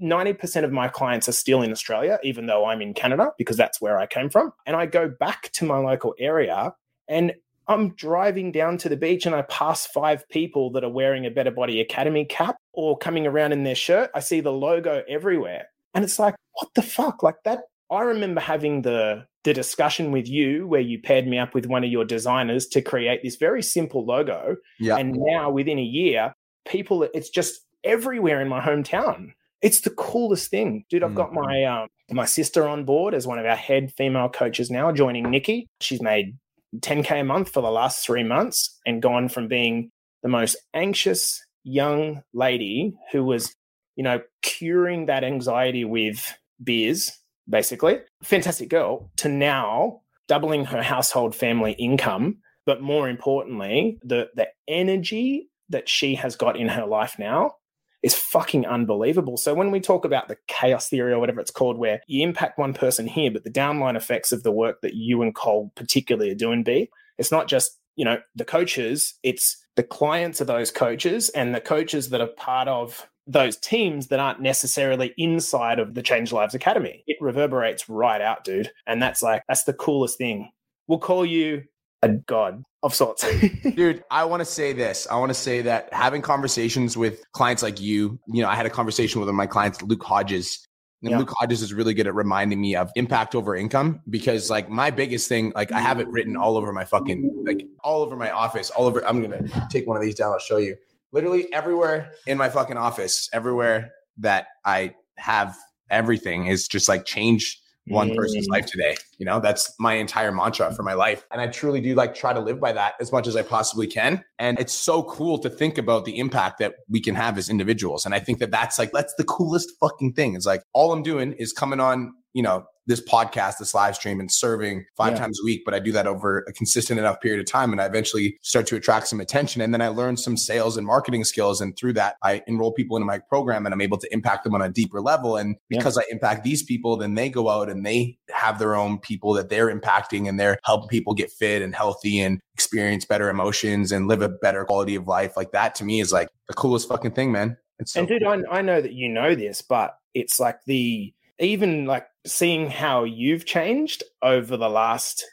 90% 0.00 0.64
of 0.64 0.72
my 0.72 0.88
clients 0.88 1.28
are 1.28 1.32
still 1.32 1.62
in 1.62 1.72
Australia, 1.72 2.18
even 2.22 2.46
though 2.46 2.66
I'm 2.66 2.80
in 2.80 2.94
Canada, 2.94 3.32
because 3.36 3.56
that's 3.56 3.80
where 3.80 3.98
I 3.98 4.06
came 4.06 4.30
from. 4.30 4.52
And 4.66 4.76
I 4.76 4.86
go 4.86 5.08
back 5.08 5.50
to 5.52 5.64
my 5.64 5.78
local 5.78 6.14
area 6.18 6.74
and 7.08 7.34
I'm 7.68 7.90
driving 7.90 8.50
down 8.50 8.78
to 8.78 8.88
the 8.88 8.96
beach 8.96 9.26
and 9.26 9.34
I 9.34 9.42
pass 9.42 9.86
five 9.86 10.26
people 10.30 10.70
that 10.72 10.84
are 10.84 10.90
wearing 10.90 11.26
a 11.26 11.30
Better 11.30 11.50
Body 11.50 11.80
Academy 11.80 12.24
cap 12.24 12.56
or 12.72 12.96
coming 12.96 13.26
around 13.26 13.52
in 13.52 13.64
their 13.64 13.74
shirt. 13.74 14.10
I 14.14 14.20
see 14.20 14.40
the 14.40 14.52
logo 14.52 15.02
everywhere. 15.08 15.66
And 15.94 16.02
it's 16.02 16.18
like, 16.18 16.34
what 16.54 16.72
the 16.74 16.82
fuck? 16.82 17.22
Like 17.22 17.42
that. 17.44 17.60
I 17.90 18.02
remember 18.02 18.40
having 18.40 18.82
the 18.82 19.26
the 19.44 19.54
discussion 19.54 20.12
with 20.12 20.28
you 20.28 20.66
where 20.66 20.80
you 20.80 21.00
paired 21.00 21.26
me 21.26 21.38
up 21.38 21.54
with 21.54 21.64
one 21.64 21.84
of 21.84 21.90
your 21.90 22.04
designers 22.04 22.66
to 22.66 22.82
create 22.82 23.22
this 23.22 23.36
very 23.36 23.62
simple 23.62 24.04
logo. 24.04 24.56
Yeah. 24.78 24.96
And 24.96 25.16
now 25.16 25.50
within 25.50 25.78
a 25.78 25.82
year, 25.82 26.34
people 26.66 27.04
it's 27.14 27.30
just 27.30 27.62
everywhere 27.84 28.40
in 28.40 28.48
my 28.48 28.60
hometown. 28.60 29.32
It's 29.60 29.80
the 29.80 29.90
coolest 29.90 30.50
thing, 30.50 30.84
dude. 30.88 31.02
I've 31.02 31.14
got 31.14 31.32
my 31.32 31.56
mm-hmm. 31.56 31.82
um, 31.82 31.88
my 32.10 32.24
sister 32.24 32.66
on 32.68 32.84
board 32.84 33.14
as 33.14 33.26
one 33.26 33.38
of 33.38 33.46
our 33.46 33.56
head 33.56 33.92
female 33.96 34.28
coaches 34.28 34.70
now, 34.70 34.92
joining 34.92 35.30
Nikki. 35.30 35.66
She's 35.80 36.00
made 36.00 36.36
10k 36.76 37.20
a 37.20 37.24
month 37.24 37.50
for 37.50 37.60
the 37.60 37.70
last 37.70 38.04
three 38.04 38.22
months 38.22 38.78
and 38.86 39.02
gone 39.02 39.28
from 39.28 39.48
being 39.48 39.90
the 40.22 40.28
most 40.28 40.56
anxious 40.74 41.44
young 41.64 42.22
lady 42.32 42.94
who 43.12 43.24
was, 43.24 43.54
you 43.96 44.04
know, 44.04 44.20
curing 44.42 45.06
that 45.06 45.24
anxiety 45.24 45.84
with 45.84 46.34
beers, 46.62 47.18
basically, 47.48 47.98
fantastic 48.22 48.68
girl, 48.68 49.10
to 49.16 49.28
now 49.28 50.00
doubling 50.28 50.66
her 50.66 50.82
household 50.82 51.34
family 51.34 51.72
income, 51.72 52.38
but 52.66 52.80
more 52.80 53.08
importantly, 53.08 53.98
the 54.04 54.28
the 54.34 54.48
energy 54.68 55.48
that 55.70 55.88
she 55.88 56.14
has 56.14 56.36
got 56.36 56.56
in 56.56 56.68
her 56.68 56.86
life 56.86 57.16
now 57.18 57.52
is 58.02 58.14
fucking 58.14 58.66
unbelievable. 58.66 59.36
So 59.36 59.54
when 59.54 59.70
we 59.70 59.80
talk 59.80 60.04
about 60.04 60.28
the 60.28 60.36
chaos 60.46 60.88
theory 60.88 61.12
or 61.12 61.18
whatever 61.18 61.40
it's 61.40 61.50
called, 61.50 61.78
where 61.78 62.00
you 62.06 62.22
impact 62.22 62.58
one 62.58 62.74
person 62.74 63.06
here, 63.06 63.30
but 63.30 63.44
the 63.44 63.50
downline 63.50 63.96
effects 63.96 64.32
of 64.32 64.42
the 64.42 64.52
work 64.52 64.80
that 64.82 64.94
you 64.94 65.22
and 65.22 65.34
Cole 65.34 65.72
particularly 65.74 66.30
are 66.30 66.36
doing, 66.36 66.62
B, 66.62 66.90
it's 67.18 67.32
not 67.32 67.48
just 67.48 67.78
you 67.96 68.04
know 68.04 68.18
the 68.34 68.44
coaches, 68.44 69.14
it's 69.22 69.56
the 69.76 69.82
clients 69.82 70.40
of 70.40 70.46
those 70.46 70.70
coaches 70.70 71.28
and 71.30 71.54
the 71.54 71.60
coaches 71.60 72.10
that 72.10 72.20
are 72.20 72.26
part 72.26 72.68
of 72.68 73.08
those 73.28 73.56
teams 73.58 74.08
that 74.08 74.18
aren't 74.18 74.40
necessarily 74.40 75.12
inside 75.18 75.78
of 75.78 75.94
the 75.94 76.02
Change 76.02 76.32
Lives 76.32 76.54
Academy. 76.54 77.04
It 77.06 77.18
reverberates 77.20 77.88
right 77.88 78.20
out, 78.20 78.42
dude. 78.42 78.70
And 78.86 79.02
that's 79.02 79.22
like, 79.22 79.42
that's 79.46 79.64
the 79.64 79.74
coolest 79.74 80.16
thing. 80.16 80.50
We'll 80.86 80.98
call 80.98 81.26
you 81.26 81.64
a 82.02 82.08
god 82.08 82.62
of 82.82 82.94
sorts. 82.94 83.24
Dude, 83.74 84.04
I 84.10 84.24
want 84.24 84.40
to 84.40 84.44
say 84.44 84.72
this. 84.72 85.06
I 85.10 85.16
want 85.16 85.30
to 85.30 85.34
say 85.34 85.62
that 85.62 85.92
having 85.92 86.22
conversations 86.22 86.96
with 86.96 87.24
clients 87.32 87.62
like 87.62 87.80
you, 87.80 88.18
you 88.28 88.42
know, 88.42 88.48
I 88.48 88.54
had 88.54 88.66
a 88.66 88.70
conversation 88.70 89.20
with 89.20 89.26
one 89.26 89.34
of 89.34 89.36
my 89.36 89.46
clients, 89.46 89.82
Luke 89.82 90.02
Hodges, 90.02 90.66
And 91.02 91.10
yeah. 91.10 91.18
Luke 91.18 91.32
Hodges 91.36 91.62
is 91.62 91.74
really 91.74 91.94
good 91.94 92.06
at 92.06 92.14
reminding 92.14 92.60
me 92.60 92.76
of 92.76 92.90
impact 92.94 93.34
over 93.34 93.56
income 93.56 94.00
because 94.10 94.48
like 94.48 94.68
my 94.68 94.90
biggest 94.90 95.28
thing, 95.28 95.52
like 95.54 95.72
I 95.72 95.80
have 95.80 95.98
it 96.00 96.08
written 96.08 96.36
all 96.36 96.56
over 96.56 96.72
my 96.72 96.84
fucking 96.84 97.44
like 97.46 97.66
all 97.82 98.02
over 98.02 98.16
my 98.16 98.30
office, 98.30 98.70
all 98.70 98.86
over. 98.86 99.04
I'm 99.06 99.20
gonna 99.20 99.68
take 99.70 99.86
one 99.86 99.96
of 99.96 100.02
these 100.02 100.14
down. 100.14 100.32
I'll 100.32 100.38
show 100.38 100.58
you. 100.58 100.76
Literally 101.10 101.52
everywhere 101.52 102.12
in 102.26 102.36
my 102.36 102.50
fucking 102.50 102.76
office, 102.76 103.28
everywhere 103.32 103.92
that 104.18 104.48
I 104.64 104.94
have 105.16 105.56
everything 105.90 106.46
is 106.46 106.68
just 106.68 106.88
like 106.88 107.06
change 107.06 107.60
one 107.88 108.14
person's 108.14 108.48
life 108.48 108.64
mm. 108.64 108.70
today. 108.70 108.96
You 109.18 109.26
know, 109.26 109.40
that's 109.40 109.74
my 109.78 109.94
entire 109.94 110.32
mantra 110.32 110.72
for 110.74 110.82
my 110.82 110.94
life. 110.94 111.24
And 111.30 111.40
I 111.40 111.46
truly 111.46 111.80
do 111.80 111.94
like 111.94 112.14
try 112.14 112.32
to 112.32 112.40
live 112.40 112.60
by 112.60 112.72
that 112.72 112.94
as 113.00 113.12
much 113.12 113.26
as 113.26 113.36
I 113.36 113.42
possibly 113.42 113.86
can. 113.86 114.24
And 114.38 114.58
it's 114.58 114.72
so 114.72 115.02
cool 115.02 115.38
to 115.40 115.50
think 115.50 115.78
about 115.78 116.04
the 116.04 116.18
impact 116.18 116.58
that 116.58 116.74
we 116.88 117.00
can 117.00 117.14
have 117.14 117.38
as 117.38 117.48
individuals. 117.48 118.04
And 118.04 118.14
I 118.14 118.20
think 118.20 118.38
that 118.38 118.50
that's 118.50 118.78
like, 118.78 118.92
that's 118.92 119.14
the 119.14 119.24
coolest 119.24 119.72
fucking 119.80 120.14
thing. 120.14 120.34
It's 120.34 120.46
like 120.46 120.62
all 120.72 120.92
I'm 120.92 121.02
doing 121.02 121.32
is 121.32 121.52
coming 121.52 121.80
on, 121.80 122.12
you 122.32 122.42
know, 122.42 122.64
this 122.88 123.00
podcast, 123.00 123.58
this 123.58 123.74
live 123.74 123.94
stream, 123.94 124.18
and 124.18 124.32
serving 124.32 124.84
five 124.96 125.12
yeah. 125.12 125.20
times 125.20 125.38
a 125.40 125.44
week. 125.44 125.62
But 125.64 125.74
I 125.74 125.78
do 125.78 125.92
that 125.92 126.06
over 126.06 126.44
a 126.48 126.52
consistent 126.52 126.98
enough 126.98 127.20
period 127.20 127.38
of 127.38 127.46
time. 127.46 127.70
And 127.70 127.80
I 127.80 127.84
eventually 127.84 128.38
start 128.42 128.66
to 128.68 128.76
attract 128.76 129.06
some 129.06 129.20
attention. 129.20 129.60
And 129.60 129.72
then 129.72 129.82
I 129.82 129.88
learn 129.88 130.16
some 130.16 130.36
sales 130.36 130.76
and 130.76 130.86
marketing 130.86 131.24
skills. 131.24 131.60
And 131.60 131.76
through 131.76 131.92
that, 131.92 132.16
I 132.22 132.42
enroll 132.46 132.72
people 132.72 132.96
into 132.96 133.06
my 133.06 133.20
program 133.28 133.66
and 133.66 133.74
I'm 133.74 133.80
able 133.82 133.98
to 133.98 134.12
impact 134.12 134.44
them 134.44 134.54
on 134.54 134.62
a 134.62 134.70
deeper 134.70 135.00
level. 135.00 135.36
And 135.36 135.56
because 135.68 135.96
yeah. 135.96 136.02
I 136.02 136.12
impact 136.12 136.44
these 136.44 136.62
people, 136.62 136.96
then 136.96 137.14
they 137.14 137.28
go 137.28 137.50
out 137.50 137.68
and 137.68 137.84
they 137.84 138.16
have 138.30 138.58
their 138.58 138.74
own 138.74 138.98
people 138.98 139.34
that 139.34 139.50
they're 139.50 139.68
impacting 139.68 140.28
and 140.28 140.40
they're 140.40 140.58
helping 140.64 140.88
people 140.88 141.14
get 141.14 141.30
fit 141.30 141.60
and 141.60 141.74
healthy 141.74 142.20
and 142.20 142.40
experience 142.54 143.04
better 143.04 143.28
emotions 143.28 143.92
and 143.92 144.08
live 144.08 144.22
a 144.22 144.30
better 144.30 144.64
quality 144.64 144.94
of 144.94 145.06
life. 145.06 145.36
Like 145.36 145.52
that 145.52 145.74
to 145.76 145.84
me 145.84 146.00
is 146.00 146.10
like 146.10 146.28
the 146.48 146.54
coolest 146.54 146.88
fucking 146.88 147.12
thing, 147.12 147.30
man. 147.32 147.58
So 147.84 148.00
and 148.00 148.08
dude, 148.08 148.22
cool. 148.24 148.44
I, 148.50 148.58
I 148.58 148.62
know 148.62 148.80
that 148.80 148.92
you 148.92 149.08
know 149.08 149.34
this, 149.34 149.62
but 149.62 149.96
it's 150.14 150.40
like 150.40 150.58
the 150.66 151.12
even 151.40 151.86
like 151.86 152.06
seeing 152.26 152.70
how 152.70 153.04
you've 153.04 153.46
changed 153.46 154.02
over 154.22 154.56
the 154.56 154.68
last 154.68 155.24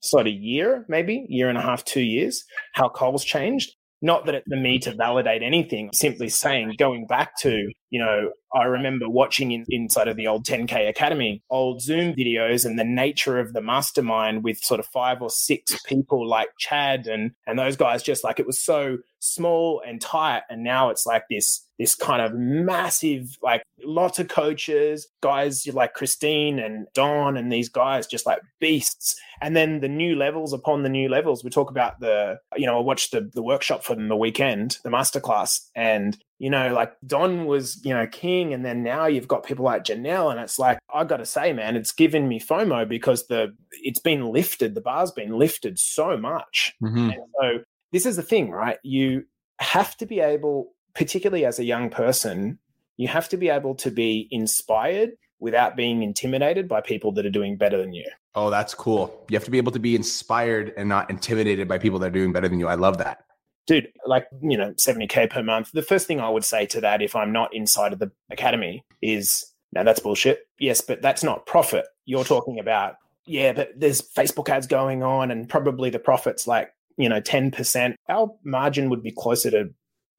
sort 0.00 0.26
of 0.26 0.32
year, 0.32 0.84
maybe 0.88 1.26
year 1.28 1.48
and 1.48 1.58
a 1.58 1.62
half, 1.62 1.84
two 1.84 2.02
years, 2.02 2.44
how 2.72 2.88
Cole's 2.88 3.24
changed. 3.24 3.74
Not 4.02 4.26
that 4.26 4.34
it's 4.34 4.48
for 4.48 4.56
me 4.56 4.78
to 4.80 4.94
validate 4.94 5.42
anything, 5.42 5.90
simply 5.92 6.28
saying, 6.28 6.74
going 6.78 7.06
back 7.06 7.38
to, 7.40 7.70
you 7.94 8.00
know, 8.00 8.32
I 8.52 8.64
remember 8.64 9.08
watching 9.08 9.52
in, 9.52 9.64
inside 9.68 10.08
of 10.08 10.16
the 10.16 10.26
old 10.26 10.44
10K 10.44 10.88
Academy, 10.88 11.44
old 11.48 11.80
Zoom 11.80 12.12
videos 12.12 12.66
and 12.66 12.76
the 12.76 12.82
nature 12.82 13.38
of 13.38 13.52
the 13.52 13.60
mastermind 13.60 14.42
with 14.42 14.58
sort 14.58 14.80
of 14.80 14.86
five 14.86 15.22
or 15.22 15.30
six 15.30 15.80
people 15.86 16.28
like 16.28 16.48
Chad 16.58 17.06
and, 17.06 17.30
and 17.46 17.56
those 17.56 17.76
guys, 17.76 18.02
just 18.02 18.24
like 18.24 18.40
it 18.40 18.48
was 18.48 18.58
so 18.58 18.98
small 19.20 19.80
and 19.86 20.00
tight. 20.00 20.42
And 20.50 20.64
now 20.64 20.90
it's 20.90 21.06
like 21.06 21.22
this 21.30 21.64
this 21.78 21.94
kind 21.94 22.22
of 22.22 22.34
massive, 22.34 23.36
like 23.42 23.62
lots 23.82 24.18
of 24.18 24.28
coaches, 24.28 25.08
guys 25.20 25.66
like 25.66 25.94
Christine 25.94 26.58
and 26.58 26.86
Don 26.94 27.36
and 27.36 27.50
these 27.50 27.68
guys 27.68 28.06
just 28.06 28.26
like 28.26 28.40
beasts. 28.60 29.16
And 29.40 29.56
then 29.56 29.80
the 29.80 29.88
new 29.88 30.14
levels 30.14 30.52
upon 30.52 30.82
the 30.82 30.88
new 30.88 31.08
levels. 31.08 31.42
We 31.42 31.50
talk 31.50 31.70
about 31.70 31.98
the, 31.98 32.38
you 32.56 32.66
know, 32.66 32.78
I 32.78 32.80
watched 32.80 33.10
the, 33.10 33.28
the 33.34 33.42
workshop 33.42 33.82
for 33.82 33.96
them 33.96 34.08
the 34.08 34.16
weekend, 34.16 34.78
the 34.84 34.90
masterclass, 34.90 35.68
and 35.74 36.16
you 36.38 36.50
know, 36.50 36.72
like 36.72 36.94
Don 37.06 37.46
was, 37.46 37.80
you 37.84 37.94
know, 37.94 38.06
king. 38.06 38.52
And 38.52 38.64
then 38.64 38.82
now 38.82 39.06
you've 39.06 39.28
got 39.28 39.44
people 39.44 39.64
like 39.64 39.84
Janelle. 39.84 40.30
And 40.30 40.40
it's 40.40 40.58
like, 40.58 40.78
I 40.92 41.04
got 41.04 41.18
to 41.18 41.26
say, 41.26 41.52
man, 41.52 41.76
it's 41.76 41.92
given 41.92 42.28
me 42.28 42.40
FOMO 42.40 42.88
because 42.88 43.26
the, 43.28 43.54
it's 43.70 44.00
been 44.00 44.26
lifted. 44.26 44.74
The 44.74 44.80
bar's 44.80 45.12
been 45.12 45.38
lifted 45.38 45.78
so 45.78 46.16
much. 46.16 46.74
Mm-hmm. 46.82 47.10
so 47.40 47.58
this 47.92 48.04
is 48.04 48.16
the 48.16 48.22
thing, 48.22 48.50
right? 48.50 48.78
You 48.82 49.24
have 49.60 49.96
to 49.98 50.06
be 50.06 50.20
able 50.20 50.74
particularly 50.94 51.44
as 51.44 51.58
a 51.58 51.64
young 51.64 51.90
person, 51.90 52.58
you 52.96 53.08
have 53.08 53.28
to 53.28 53.36
be 53.36 53.48
able 53.48 53.74
to 53.74 53.90
be 53.90 54.28
inspired 54.30 55.10
without 55.40 55.76
being 55.76 56.02
intimidated 56.02 56.68
by 56.68 56.80
people 56.80 57.12
that 57.12 57.26
are 57.26 57.30
doing 57.30 57.56
better 57.56 57.76
than 57.76 57.92
you. 57.92 58.06
Oh, 58.34 58.50
that's 58.50 58.74
cool. 58.74 59.24
You 59.28 59.36
have 59.36 59.44
to 59.44 59.50
be 59.50 59.58
able 59.58 59.72
to 59.72 59.78
be 59.78 59.94
inspired 59.94 60.72
and 60.76 60.88
not 60.88 61.10
intimidated 61.10 61.68
by 61.68 61.78
people 61.78 61.98
that 61.98 62.06
are 62.06 62.10
doing 62.10 62.32
better 62.32 62.48
than 62.48 62.58
you. 62.58 62.68
I 62.68 62.76
love 62.76 62.98
that. 62.98 63.24
Dude, 63.66 63.88
like, 64.06 64.26
you 64.42 64.58
know, 64.58 64.72
70K 64.72 65.30
per 65.30 65.42
month. 65.42 65.72
The 65.72 65.82
first 65.82 66.06
thing 66.06 66.20
I 66.20 66.28
would 66.28 66.44
say 66.44 66.66
to 66.66 66.80
that, 66.82 67.00
if 67.00 67.16
I'm 67.16 67.32
not 67.32 67.54
inside 67.54 67.92
of 67.92 67.98
the 67.98 68.10
academy, 68.30 68.84
is 69.00 69.52
now 69.72 69.82
that's 69.82 70.00
bullshit. 70.00 70.40
Yes, 70.58 70.80
but 70.80 71.00
that's 71.00 71.24
not 71.24 71.46
profit. 71.46 71.86
You're 72.04 72.24
talking 72.24 72.58
about, 72.58 72.96
yeah, 73.26 73.52
but 73.52 73.70
there's 73.76 74.02
Facebook 74.02 74.48
ads 74.48 74.66
going 74.66 75.02
on 75.02 75.30
and 75.30 75.48
probably 75.48 75.88
the 75.88 75.98
profit's 75.98 76.46
like, 76.46 76.70
you 76.96 77.08
know, 77.08 77.20
10%. 77.20 77.94
Our 78.08 78.30
margin 78.44 78.90
would 78.90 79.02
be 79.02 79.12
closer 79.12 79.50
to 79.50 79.70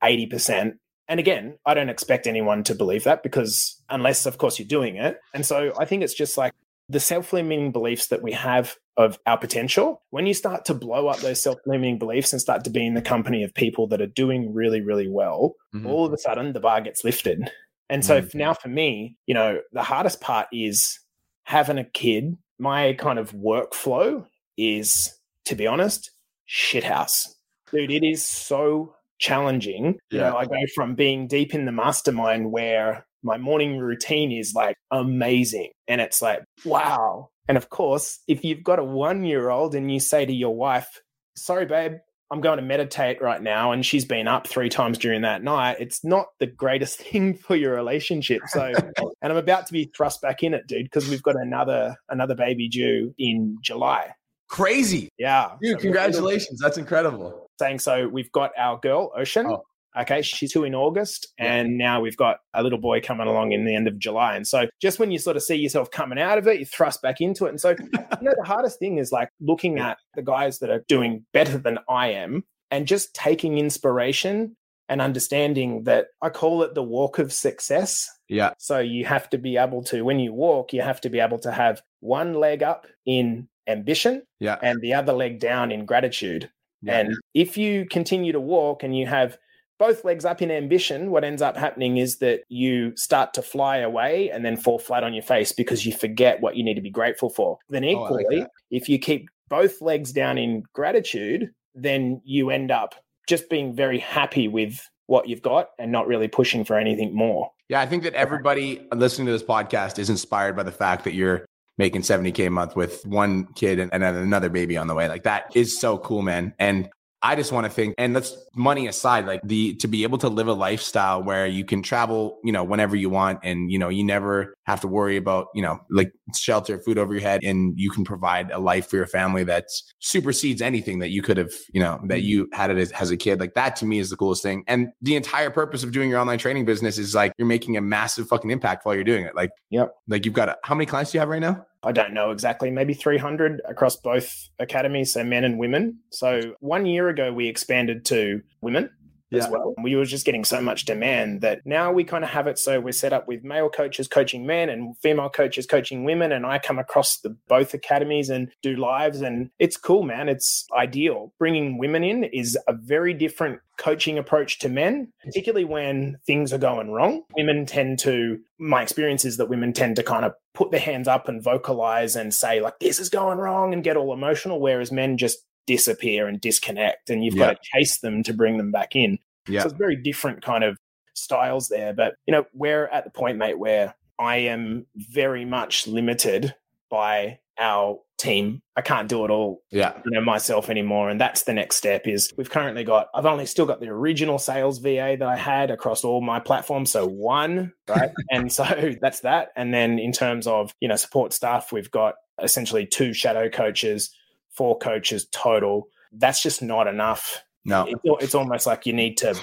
80%. 0.03 0.73
And 1.07 1.19
again, 1.19 1.57
I 1.65 1.75
don't 1.75 1.89
expect 1.89 2.25
anyone 2.25 2.63
to 2.63 2.73
believe 2.73 3.03
that 3.03 3.21
because 3.21 3.79
unless, 3.89 4.25
of 4.25 4.39
course, 4.39 4.57
you're 4.57 4.67
doing 4.67 4.95
it. 4.95 5.19
And 5.35 5.45
so 5.45 5.71
I 5.77 5.85
think 5.85 6.03
it's 6.03 6.15
just 6.15 6.35
like 6.37 6.51
the 6.89 6.99
self 6.99 7.33
limiting 7.33 7.71
beliefs 7.71 8.07
that 8.07 8.21
we 8.21 8.31
have 8.33 8.75
of 8.97 9.19
our 9.25 9.37
potential. 9.37 10.01
When 10.09 10.25
you 10.25 10.33
start 10.33 10.65
to 10.65 10.73
blow 10.73 11.07
up 11.07 11.19
those 11.19 11.41
self 11.41 11.59
limiting 11.65 11.99
beliefs 11.99 12.31
and 12.31 12.41
start 12.41 12.63
to 12.65 12.69
be 12.69 12.85
in 12.85 12.93
the 12.93 13.01
company 13.01 13.43
of 13.43 13.53
people 13.53 13.87
that 13.87 14.01
are 14.01 14.07
doing 14.07 14.53
really, 14.53 14.81
really 14.81 15.09
well, 15.09 15.55
mm-hmm. 15.73 15.87
all 15.87 16.05
of 16.05 16.13
a 16.13 16.17
sudden 16.17 16.53
the 16.53 16.59
bar 16.59 16.81
gets 16.81 17.03
lifted. 17.03 17.51
And 17.89 18.03
so 18.03 18.21
mm-hmm. 18.21 18.37
now 18.37 18.53
for 18.53 18.67
me, 18.67 19.15
you 19.27 19.33
know, 19.33 19.59
the 19.71 19.83
hardest 19.83 20.21
part 20.21 20.47
is 20.51 20.99
having 21.43 21.77
a 21.77 21.83
kid. 21.83 22.37
My 22.57 22.93
kind 22.93 23.19
of 23.19 23.31
workflow 23.33 24.25
is, 24.57 25.13
to 25.45 25.55
be 25.55 25.67
honest, 25.67 26.11
shithouse. 26.49 27.27
Dude, 27.71 27.91
it 27.91 28.03
is 28.03 28.25
so 28.25 28.95
challenging. 29.17 29.97
Yeah. 30.09 30.27
You 30.27 30.31
know, 30.31 30.37
I 30.37 30.45
go 30.45 30.65
from 30.73 30.95
being 30.95 31.27
deep 31.27 31.53
in 31.53 31.65
the 31.65 31.71
mastermind 31.71 32.51
where 32.51 33.05
my 33.25 33.37
morning 33.37 33.79
routine 33.79 34.31
is 34.31 34.53
like 34.53 34.77
amazing. 34.91 35.71
And 35.87 35.99
it's 35.99 36.21
like, 36.21 36.43
wow. 36.63 37.29
And 37.47 37.57
of 37.57 37.69
course, 37.69 38.19
if 38.27 38.43
you've 38.45 38.63
got 38.63 38.79
a 38.79 38.83
one 38.83 39.23
year 39.23 39.49
old 39.49 39.75
and 39.75 39.91
you 39.91 39.99
say 39.99 40.25
to 40.25 40.33
your 40.33 40.55
wife, 40.55 41.01
sorry, 41.35 41.65
babe, 41.65 41.93
I'm 42.31 42.41
going 42.41 42.57
to 42.57 42.63
meditate 42.63 43.21
right 43.21 43.41
now, 43.41 43.71
and 43.71 43.85
she's 43.85 44.05
been 44.05 44.27
up 44.27 44.47
three 44.47 44.69
times 44.69 44.97
during 44.97 45.21
that 45.21 45.43
night, 45.43 45.77
it's 45.79 46.03
not 46.03 46.27
the 46.39 46.47
greatest 46.47 46.99
thing 47.01 47.35
for 47.35 47.55
your 47.55 47.73
relationship. 47.73 48.41
So, 48.47 48.73
and 49.21 49.31
I'm 49.31 49.37
about 49.37 49.67
to 49.67 49.73
be 49.73 49.91
thrust 49.95 50.21
back 50.21 50.43
in 50.43 50.53
it, 50.53 50.67
dude, 50.67 50.85
because 50.85 51.09
we've 51.09 51.23
got 51.23 51.35
another 51.35 51.95
another 52.09 52.35
baby 52.35 52.67
due 52.67 53.13
in 53.17 53.57
July. 53.61 54.11
Crazy. 54.47 55.09
Yeah. 55.17 55.51
Dude, 55.61 55.77
so 55.77 55.81
congratulations. 55.81 56.59
That's 56.59 56.77
incredible. 56.77 57.49
Saying 57.59 57.79
so, 57.79 58.07
we've 58.07 58.31
got 58.31 58.51
our 58.57 58.79
girl, 58.79 59.11
Ocean. 59.15 59.47
Oh. 59.47 59.63
Okay, 59.97 60.21
she's 60.21 60.51
two 60.51 60.63
in 60.63 60.75
August, 60.75 61.27
and 61.37 61.77
now 61.77 62.01
we've 62.01 62.17
got 62.17 62.39
a 62.53 62.61
little 62.61 62.79
boy 62.79 62.99
coming 63.01 63.27
along 63.27 63.53
in 63.53 63.65
the 63.65 63.75
end 63.75 63.87
of 63.87 63.97
July. 63.97 64.35
And 64.35 64.45
so, 64.45 64.67
just 64.81 64.99
when 64.99 65.11
you 65.11 65.17
sort 65.17 65.37
of 65.37 65.43
see 65.43 65.55
yourself 65.55 65.89
coming 65.91 66.19
out 66.19 66.37
of 66.37 66.47
it, 66.47 66.59
you 66.59 66.65
thrust 66.65 67.01
back 67.01 67.21
into 67.21 67.45
it. 67.45 67.49
And 67.49 67.61
so, 67.61 67.69
you 67.79 67.87
know, 68.21 68.33
the 68.37 68.43
hardest 68.45 68.79
thing 68.79 68.97
is 68.97 69.11
like 69.11 69.29
looking 69.39 69.79
at 69.79 69.97
the 70.15 70.21
guys 70.21 70.59
that 70.59 70.69
are 70.69 70.83
doing 70.87 71.25
better 71.33 71.57
than 71.57 71.79
I 71.89 72.07
am 72.09 72.43
and 72.71 72.87
just 72.87 73.13
taking 73.13 73.57
inspiration 73.57 74.57
and 74.89 75.01
understanding 75.01 75.83
that 75.85 76.07
I 76.21 76.29
call 76.29 76.61
it 76.63 76.75
the 76.75 76.83
walk 76.83 77.17
of 77.17 77.31
success. 77.31 78.09
Yeah. 78.27 78.51
So, 78.57 78.79
you 78.79 79.05
have 79.05 79.29
to 79.29 79.37
be 79.37 79.57
able 79.57 79.83
to, 79.85 80.03
when 80.03 80.19
you 80.19 80.33
walk, 80.33 80.73
you 80.73 80.81
have 80.81 80.99
to 81.01 81.09
be 81.09 81.19
able 81.19 81.39
to 81.39 81.51
have 81.51 81.81
one 82.01 82.33
leg 82.33 82.63
up 82.63 82.87
in 83.05 83.47
ambition 83.67 84.23
yeah. 84.39 84.57
and 84.61 84.81
the 84.81 84.93
other 84.93 85.13
leg 85.13 85.39
down 85.39 85.71
in 85.71 85.85
gratitude. 85.85 86.51
Yeah. 86.81 86.99
And 86.99 87.15
if 87.33 87.57
you 87.57 87.85
continue 87.89 88.31
to 88.33 88.39
walk 88.39 88.83
and 88.83 88.95
you 88.95 89.07
have 89.07 89.37
both 89.77 90.05
legs 90.05 90.25
up 90.25 90.41
in 90.41 90.51
ambition, 90.51 91.11
what 91.11 91.23
ends 91.23 91.41
up 91.41 91.57
happening 91.57 91.97
is 91.97 92.17
that 92.17 92.43
you 92.47 92.95
start 92.95 93.33
to 93.33 93.41
fly 93.41 93.77
away 93.77 94.29
and 94.29 94.45
then 94.45 94.57
fall 94.57 94.79
flat 94.79 95.03
on 95.03 95.13
your 95.13 95.23
face 95.23 95.51
because 95.51 95.85
you 95.85 95.93
forget 95.93 96.41
what 96.41 96.55
you 96.55 96.63
need 96.63 96.75
to 96.75 96.81
be 96.81 96.89
grateful 96.89 97.29
for. 97.29 97.57
Then, 97.69 97.83
oh, 97.83 97.89
equally, 97.89 98.25
oh, 98.29 98.39
like 98.39 98.47
if 98.71 98.87
you 98.89 98.99
keep 98.99 99.29
both 99.49 99.81
legs 99.81 100.11
down 100.11 100.37
in 100.37 100.63
gratitude, 100.73 101.51
then 101.73 102.21
you 102.23 102.49
end 102.49 102.71
up 102.71 102.95
just 103.27 103.49
being 103.49 103.75
very 103.75 103.99
happy 103.99 104.47
with 104.47 104.79
what 105.07 105.27
you've 105.27 105.41
got 105.41 105.69
and 105.77 105.91
not 105.91 106.07
really 106.07 106.27
pushing 106.27 106.63
for 106.63 106.77
anything 106.77 107.13
more. 107.15 107.51
Yeah, 107.69 107.81
I 107.81 107.85
think 107.85 108.03
that 108.03 108.13
everybody 108.13 108.85
listening 108.93 109.25
to 109.27 109.31
this 109.31 109.43
podcast 109.43 109.99
is 109.99 110.09
inspired 110.09 110.55
by 110.55 110.63
the 110.63 110.71
fact 110.71 111.03
that 111.03 111.13
you're 111.13 111.45
making 111.77 112.01
70K 112.01 112.47
a 112.47 112.49
month 112.49 112.75
with 112.75 113.05
one 113.05 113.47
kid 113.53 113.79
and, 113.79 113.91
and 113.93 114.03
another 114.03 114.49
baby 114.49 114.77
on 114.77 114.87
the 114.87 114.95
way. 114.95 115.09
Like 115.09 115.23
that 115.23 115.51
is 115.55 115.77
so 115.77 115.97
cool, 115.97 116.21
man. 116.21 116.53
And 116.59 116.89
I 117.25 117.35
just 117.35 117.51
want 117.51 117.65
to 117.65 117.71
think, 117.71 117.95
and 117.97 118.13
let's 118.13 118.37
money 118.55 118.85
aside, 118.85 119.25
like 119.25 119.41
the 119.43 119.73
to 119.77 119.87
be 119.87 120.03
able 120.03 120.19
to 120.19 120.29
live 120.29 120.47
a 120.47 120.53
lifestyle 120.53 121.23
where 121.23 121.47
you 121.47 121.65
can 121.65 121.81
travel, 121.81 122.37
you 122.43 122.51
know, 122.51 122.63
whenever 122.63 122.95
you 122.95 123.09
want, 123.09 123.39
and 123.41 123.71
you 123.71 123.79
know, 123.79 123.89
you 123.89 124.03
never 124.03 124.53
have 124.67 124.79
to 124.81 124.87
worry 124.87 125.17
about, 125.17 125.47
you 125.55 125.63
know, 125.63 125.79
like 125.89 126.13
shelter, 126.35 126.77
food 126.77 126.99
over 126.99 127.13
your 127.13 127.23
head, 127.23 127.43
and 127.43 127.73
you 127.79 127.89
can 127.89 128.03
provide 128.03 128.51
a 128.51 128.59
life 128.59 128.87
for 128.87 128.97
your 128.97 129.07
family 129.07 129.43
that 129.43 129.65
supersedes 129.97 130.61
anything 130.61 130.99
that 130.99 131.09
you 131.09 131.23
could 131.23 131.37
have, 131.37 131.51
you 131.73 131.81
know, 131.81 131.99
that 132.03 132.19
mm-hmm. 132.19 132.27
you 132.27 132.49
had 132.53 132.69
it 132.69 132.77
as, 132.77 132.91
as 132.91 133.09
a 133.09 133.17
kid. 133.17 133.39
Like 133.39 133.55
that 133.55 133.75
to 133.77 133.85
me 133.85 133.97
is 133.97 134.11
the 134.11 134.17
coolest 134.17 134.43
thing. 134.43 134.63
And 134.67 134.89
the 135.01 135.15
entire 135.15 135.49
purpose 135.49 135.83
of 135.83 135.91
doing 135.91 136.11
your 136.11 136.19
online 136.19 136.37
training 136.37 136.65
business 136.65 136.99
is 136.99 137.15
like 137.15 137.33
you're 137.39 137.47
making 137.47 137.75
a 137.75 137.81
massive 137.81 138.27
fucking 138.27 138.51
impact 138.51 138.85
while 138.85 138.93
you're 138.93 139.03
doing 139.03 139.25
it. 139.25 139.35
Like, 139.35 139.49
yep. 139.71 139.95
Like 140.07 140.25
you've 140.25 140.35
got 140.35 140.49
a, 140.49 140.57
how 140.63 140.75
many 140.75 140.85
clients 140.85 141.11
do 141.11 141.15
you 141.15 141.21
have 141.21 141.29
right 141.29 141.41
now? 141.41 141.65
I 141.85 141.91
don't 141.91 142.13
know 142.13 142.31
exactly, 142.31 142.71
maybe 142.71 142.95
300 142.95 143.61
across 143.65 143.95
both 143.95 144.49
academies, 144.59 145.13
so 145.13 145.23
men 145.23 145.43
and 145.43 145.59
women. 145.59 145.99
So 146.09 146.55
one 146.59 146.87
year 146.87 147.09
ago, 147.09 147.31
we 147.31 147.47
expanded 147.47 148.03
to 148.05 148.41
women. 148.61 148.89
Yeah. 149.29 149.43
as 149.43 149.49
well. 149.49 149.73
We 149.81 149.95
were 149.95 150.05
just 150.05 150.25
getting 150.25 150.43
so 150.43 150.61
much 150.61 150.85
demand 150.85 151.41
that 151.41 151.61
now 151.65 151.91
we 151.91 152.03
kind 152.03 152.23
of 152.23 152.29
have 152.29 152.47
it 152.47 152.57
so 152.57 152.79
we're 152.79 152.91
set 152.91 153.13
up 153.13 153.27
with 153.27 153.43
male 153.43 153.69
coaches 153.69 154.07
coaching 154.07 154.45
men 154.45 154.69
and 154.69 154.97
female 154.97 155.29
coaches 155.29 155.65
coaching 155.65 156.03
women. 156.03 156.31
And 156.31 156.45
I 156.45 156.59
come 156.59 156.79
across 156.79 157.19
the 157.19 157.35
both 157.47 157.73
academies 157.73 158.29
and 158.29 158.49
do 158.61 158.75
lives, 158.75 159.21
and 159.21 159.49
it's 159.59 159.77
cool, 159.77 160.03
man. 160.03 160.29
It's 160.29 160.65
ideal. 160.75 161.33
Bringing 161.39 161.77
women 161.77 162.03
in 162.03 162.23
is 162.25 162.57
a 162.67 162.73
very 162.73 163.13
different 163.13 163.59
coaching 163.77 164.17
approach 164.17 164.59
to 164.59 164.69
men, 164.69 165.11
particularly 165.23 165.65
when 165.65 166.17
things 166.25 166.53
are 166.53 166.57
going 166.57 166.91
wrong. 166.91 167.23
Women 167.35 167.65
tend 167.65 167.99
to, 167.99 168.39
my 168.57 168.81
experience 168.81 169.25
is 169.25 169.37
that 169.37 169.49
women 169.49 169.73
tend 169.73 169.97
to 169.97 170.03
kind 170.03 170.23
of 170.25 170.33
put 170.53 170.71
their 170.71 170.79
hands 170.79 171.07
up 171.07 171.27
and 171.27 171.43
vocalize 171.43 172.15
and 172.15 172.33
say, 172.33 172.61
like, 172.61 172.79
this 172.79 172.99
is 172.99 173.09
going 173.09 173.37
wrong 173.37 173.73
and 173.73 173.83
get 173.83 173.97
all 173.97 174.13
emotional, 174.13 174.61
whereas 174.61 174.91
men 174.91 175.17
just 175.17 175.39
disappear 175.67 176.27
and 176.27 176.39
disconnect 176.39 177.09
and 177.09 177.23
you've 177.23 177.35
yeah. 177.35 177.47
got 177.47 177.61
to 177.61 177.69
chase 177.73 177.97
them 177.97 178.23
to 178.23 178.33
bring 178.33 178.57
them 178.57 178.71
back 178.71 178.95
in. 178.95 179.19
Yeah. 179.47 179.61
So 179.61 179.69
it's 179.69 179.77
very 179.77 179.95
different 179.95 180.41
kind 180.41 180.63
of 180.63 180.77
styles 181.13 181.67
there. 181.69 181.93
But, 181.93 182.15
you 182.25 182.31
know, 182.31 182.45
we're 182.53 182.87
at 182.87 183.03
the 183.03 183.11
point, 183.11 183.37
mate, 183.37 183.59
where 183.59 183.95
I 184.19 184.37
am 184.37 184.85
very 184.95 185.45
much 185.45 185.87
limited 185.87 186.55
by 186.89 187.39
our 187.57 187.99
team. 188.17 188.61
I 188.75 188.81
can't 188.81 189.07
do 189.07 189.25
it 189.25 189.31
all, 189.31 189.61
yeah, 189.71 189.93
you 190.05 190.11
know, 190.11 190.21
myself 190.21 190.69
anymore. 190.69 191.09
And 191.09 191.19
that's 191.19 191.43
the 191.43 191.53
next 191.53 191.77
step. 191.77 192.07
Is 192.07 192.33
we've 192.37 192.49
currently 192.49 192.83
got. 192.83 193.07
I've 193.13 193.25
only 193.25 193.45
still 193.45 193.65
got 193.65 193.79
the 193.79 193.89
original 193.89 194.39
sales 194.39 194.79
VA 194.79 195.15
that 195.19 195.27
I 195.27 195.35
had 195.35 195.71
across 195.71 196.03
all 196.03 196.21
my 196.21 196.39
platforms, 196.39 196.91
so 196.91 197.05
one, 197.05 197.73
right? 197.87 198.11
and 198.31 198.51
so 198.51 198.93
that's 199.01 199.21
that. 199.21 199.49
And 199.55 199.73
then 199.73 199.99
in 199.99 200.11
terms 200.11 200.47
of 200.47 200.73
you 200.79 200.87
know 200.87 200.95
support 200.95 201.33
staff, 201.33 201.71
we've 201.71 201.91
got 201.91 202.15
essentially 202.41 202.85
two 202.85 203.13
shadow 203.13 203.49
coaches, 203.49 204.13
four 204.55 204.77
coaches 204.77 205.27
total. 205.31 205.87
That's 206.11 206.41
just 206.41 206.61
not 206.61 206.87
enough. 206.87 207.43
No, 207.65 207.85
it's, 207.87 208.23
it's 208.23 208.35
almost 208.35 208.67
like 208.67 208.85
you 208.85 208.93
need 208.93 209.17
to 209.17 209.35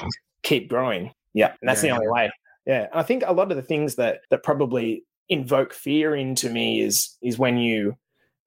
keep 0.43 0.69
growing. 0.69 1.13
Yeah, 1.35 1.55
and 1.61 1.69
that's 1.69 1.83
yeah, 1.83 1.91
the 1.91 1.97
only 1.97 2.09
way. 2.09 2.31
Yeah, 2.67 2.87
and 2.91 3.01
I 3.01 3.03
think 3.03 3.25
a 3.27 3.33
lot 3.33 3.51
of 3.51 3.57
the 3.57 3.63
things 3.63 3.97
that 3.97 4.21
that 4.31 4.43
probably 4.43 5.05
invoke 5.29 5.73
fear 5.73 6.15
into 6.15 6.51
me 6.51 6.81
is 6.81 7.17
is 7.23 7.39
when 7.39 7.57
you 7.57 7.97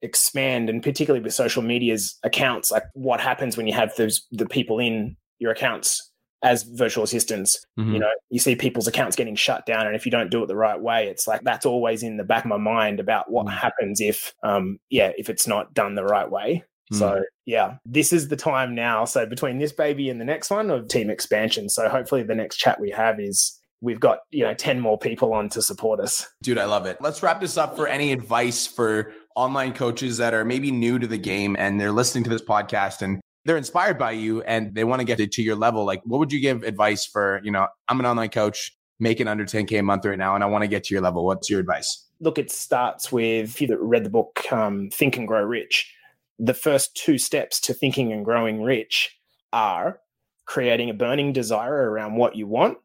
expand 0.01 0.69
and 0.69 0.83
particularly 0.83 1.23
with 1.23 1.33
social 1.33 1.63
media's 1.63 2.19
accounts 2.23 2.69
like 2.69 2.83
what 2.93 3.19
happens 3.19 3.57
when 3.57 3.65
you 3.65 3.73
have 3.73 3.95
those 3.95 4.27
the 4.31 4.45
people 4.45 4.77
in 4.77 5.15
your 5.39 5.51
accounts 5.51 6.11
as 6.43 6.63
virtual 6.63 7.03
assistants 7.03 7.65
mm-hmm. 7.79 7.93
you 7.93 7.99
know 7.99 8.11
you 8.29 8.39
see 8.39 8.55
people's 8.55 8.87
accounts 8.87 9.15
getting 9.15 9.35
shut 9.35 9.65
down 9.65 9.87
and 9.87 9.95
if 9.95 10.05
you 10.05 10.11
don't 10.11 10.31
do 10.31 10.43
it 10.43 10.47
the 10.47 10.55
right 10.55 10.81
way 10.81 11.07
it's 11.07 11.27
like 11.27 11.41
that's 11.43 11.65
always 11.65 12.03
in 12.03 12.17
the 12.17 12.23
back 12.23 12.43
of 12.43 12.49
my 12.49 12.57
mind 12.57 12.99
about 12.99 13.31
what 13.31 13.45
mm-hmm. 13.45 13.57
happens 13.57 14.01
if 14.01 14.33
um 14.43 14.77
yeah 14.89 15.11
if 15.17 15.29
it's 15.29 15.47
not 15.47 15.73
done 15.73 15.95
the 15.95 16.03
right 16.03 16.29
way 16.29 16.63
mm-hmm. 16.91 16.99
so 16.99 17.21
yeah 17.45 17.77
this 17.85 18.13
is 18.13 18.27
the 18.27 18.35
time 18.35 18.75
now 18.75 19.05
so 19.05 19.25
between 19.25 19.57
this 19.57 19.71
baby 19.71 20.09
and 20.09 20.19
the 20.19 20.25
next 20.25 20.49
one 20.49 20.69
of 20.69 20.87
team 20.87 21.09
expansion 21.09 21.69
so 21.69 21.89
hopefully 21.89 22.23
the 22.23 22.35
next 22.35 22.57
chat 22.57 22.79
we 22.79 22.91
have 22.91 23.19
is 23.19 23.59
we've 23.81 23.99
got 23.99 24.19
you 24.31 24.43
know 24.43 24.53
10 24.53 24.79
more 24.79 24.97
people 24.97 25.33
on 25.33 25.49
to 25.49 25.61
support 25.61 25.99
us 25.99 26.27
dude 26.43 26.57
i 26.57 26.65
love 26.65 26.85
it 26.85 26.97
let's 27.01 27.23
wrap 27.23 27.39
this 27.39 27.57
up 27.57 27.75
for 27.75 27.87
any 27.87 28.11
advice 28.11 28.67
for 28.67 29.11
online 29.35 29.73
coaches 29.73 30.17
that 30.17 30.33
are 30.33 30.45
maybe 30.45 30.71
new 30.71 30.97
to 30.97 31.07
the 31.07 31.17
game 31.17 31.55
and 31.59 31.79
they're 31.79 31.91
listening 31.91 32.23
to 32.23 32.29
this 32.29 32.41
podcast 32.41 33.01
and 33.01 33.19
they're 33.45 33.57
inspired 33.57 33.97
by 33.97 34.11
you 34.11 34.41
and 34.41 34.73
they 34.75 34.83
want 34.83 34.99
to 34.99 35.05
get 35.05 35.31
to 35.31 35.41
your 35.41 35.55
level 35.55 35.85
like 35.85 36.01
what 36.05 36.19
would 36.19 36.33
you 36.33 36.39
give 36.39 36.63
advice 36.63 37.05
for 37.05 37.39
you 37.43 37.51
know 37.51 37.67
i'm 37.87 37.99
an 37.99 38.05
online 38.05 38.29
coach 38.29 38.75
making 38.99 39.27
under 39.27 39.45
10k 39.45 39.79
a 39.79 39.83
month 39.83 40.05
right 40.05 40.17
now 40.17 40.35
and 40.35 40.43
i 40.43 40.47
want 40.47 40.63
to 40.63 40.67
get 40.67 40.83
to 40.83 40.93
your 40.93 41.01
level 41.01 41.25
what's 41.25 41.49
your 41.49 41.59
advice 41.59 42.05
look 42.19 42.37
it 42.37 42.51
starts 42.51 43.11
with 43.11 43.49
if 43.49 43.61
you 43.61 43.77
read 43.79 44.03
the 44.03 44.09
book 44.09 44.51
um, 44.51 44.89
think 44.91 45.17
and 45.17 45.27
grow 45.27 45.43
rich 45.43 45.93
the 46.39 46.53
first 46.53 46.95
two 46.95 47.17
steps 47.17 47.59
to 47.61 47.73
thinking 47.73 48.11
and 48.11 48.25
growing 48.25 48.61
rich 48.61 49.17
are 49.53 49.99
creating 50.45 50.89
a 50.89 50.93
burning 50.93 51.31
desire 51.31 51.89
around 51.89 52.15
what 52.15 52.35
you 52.35 52.47
want 52.47 52.77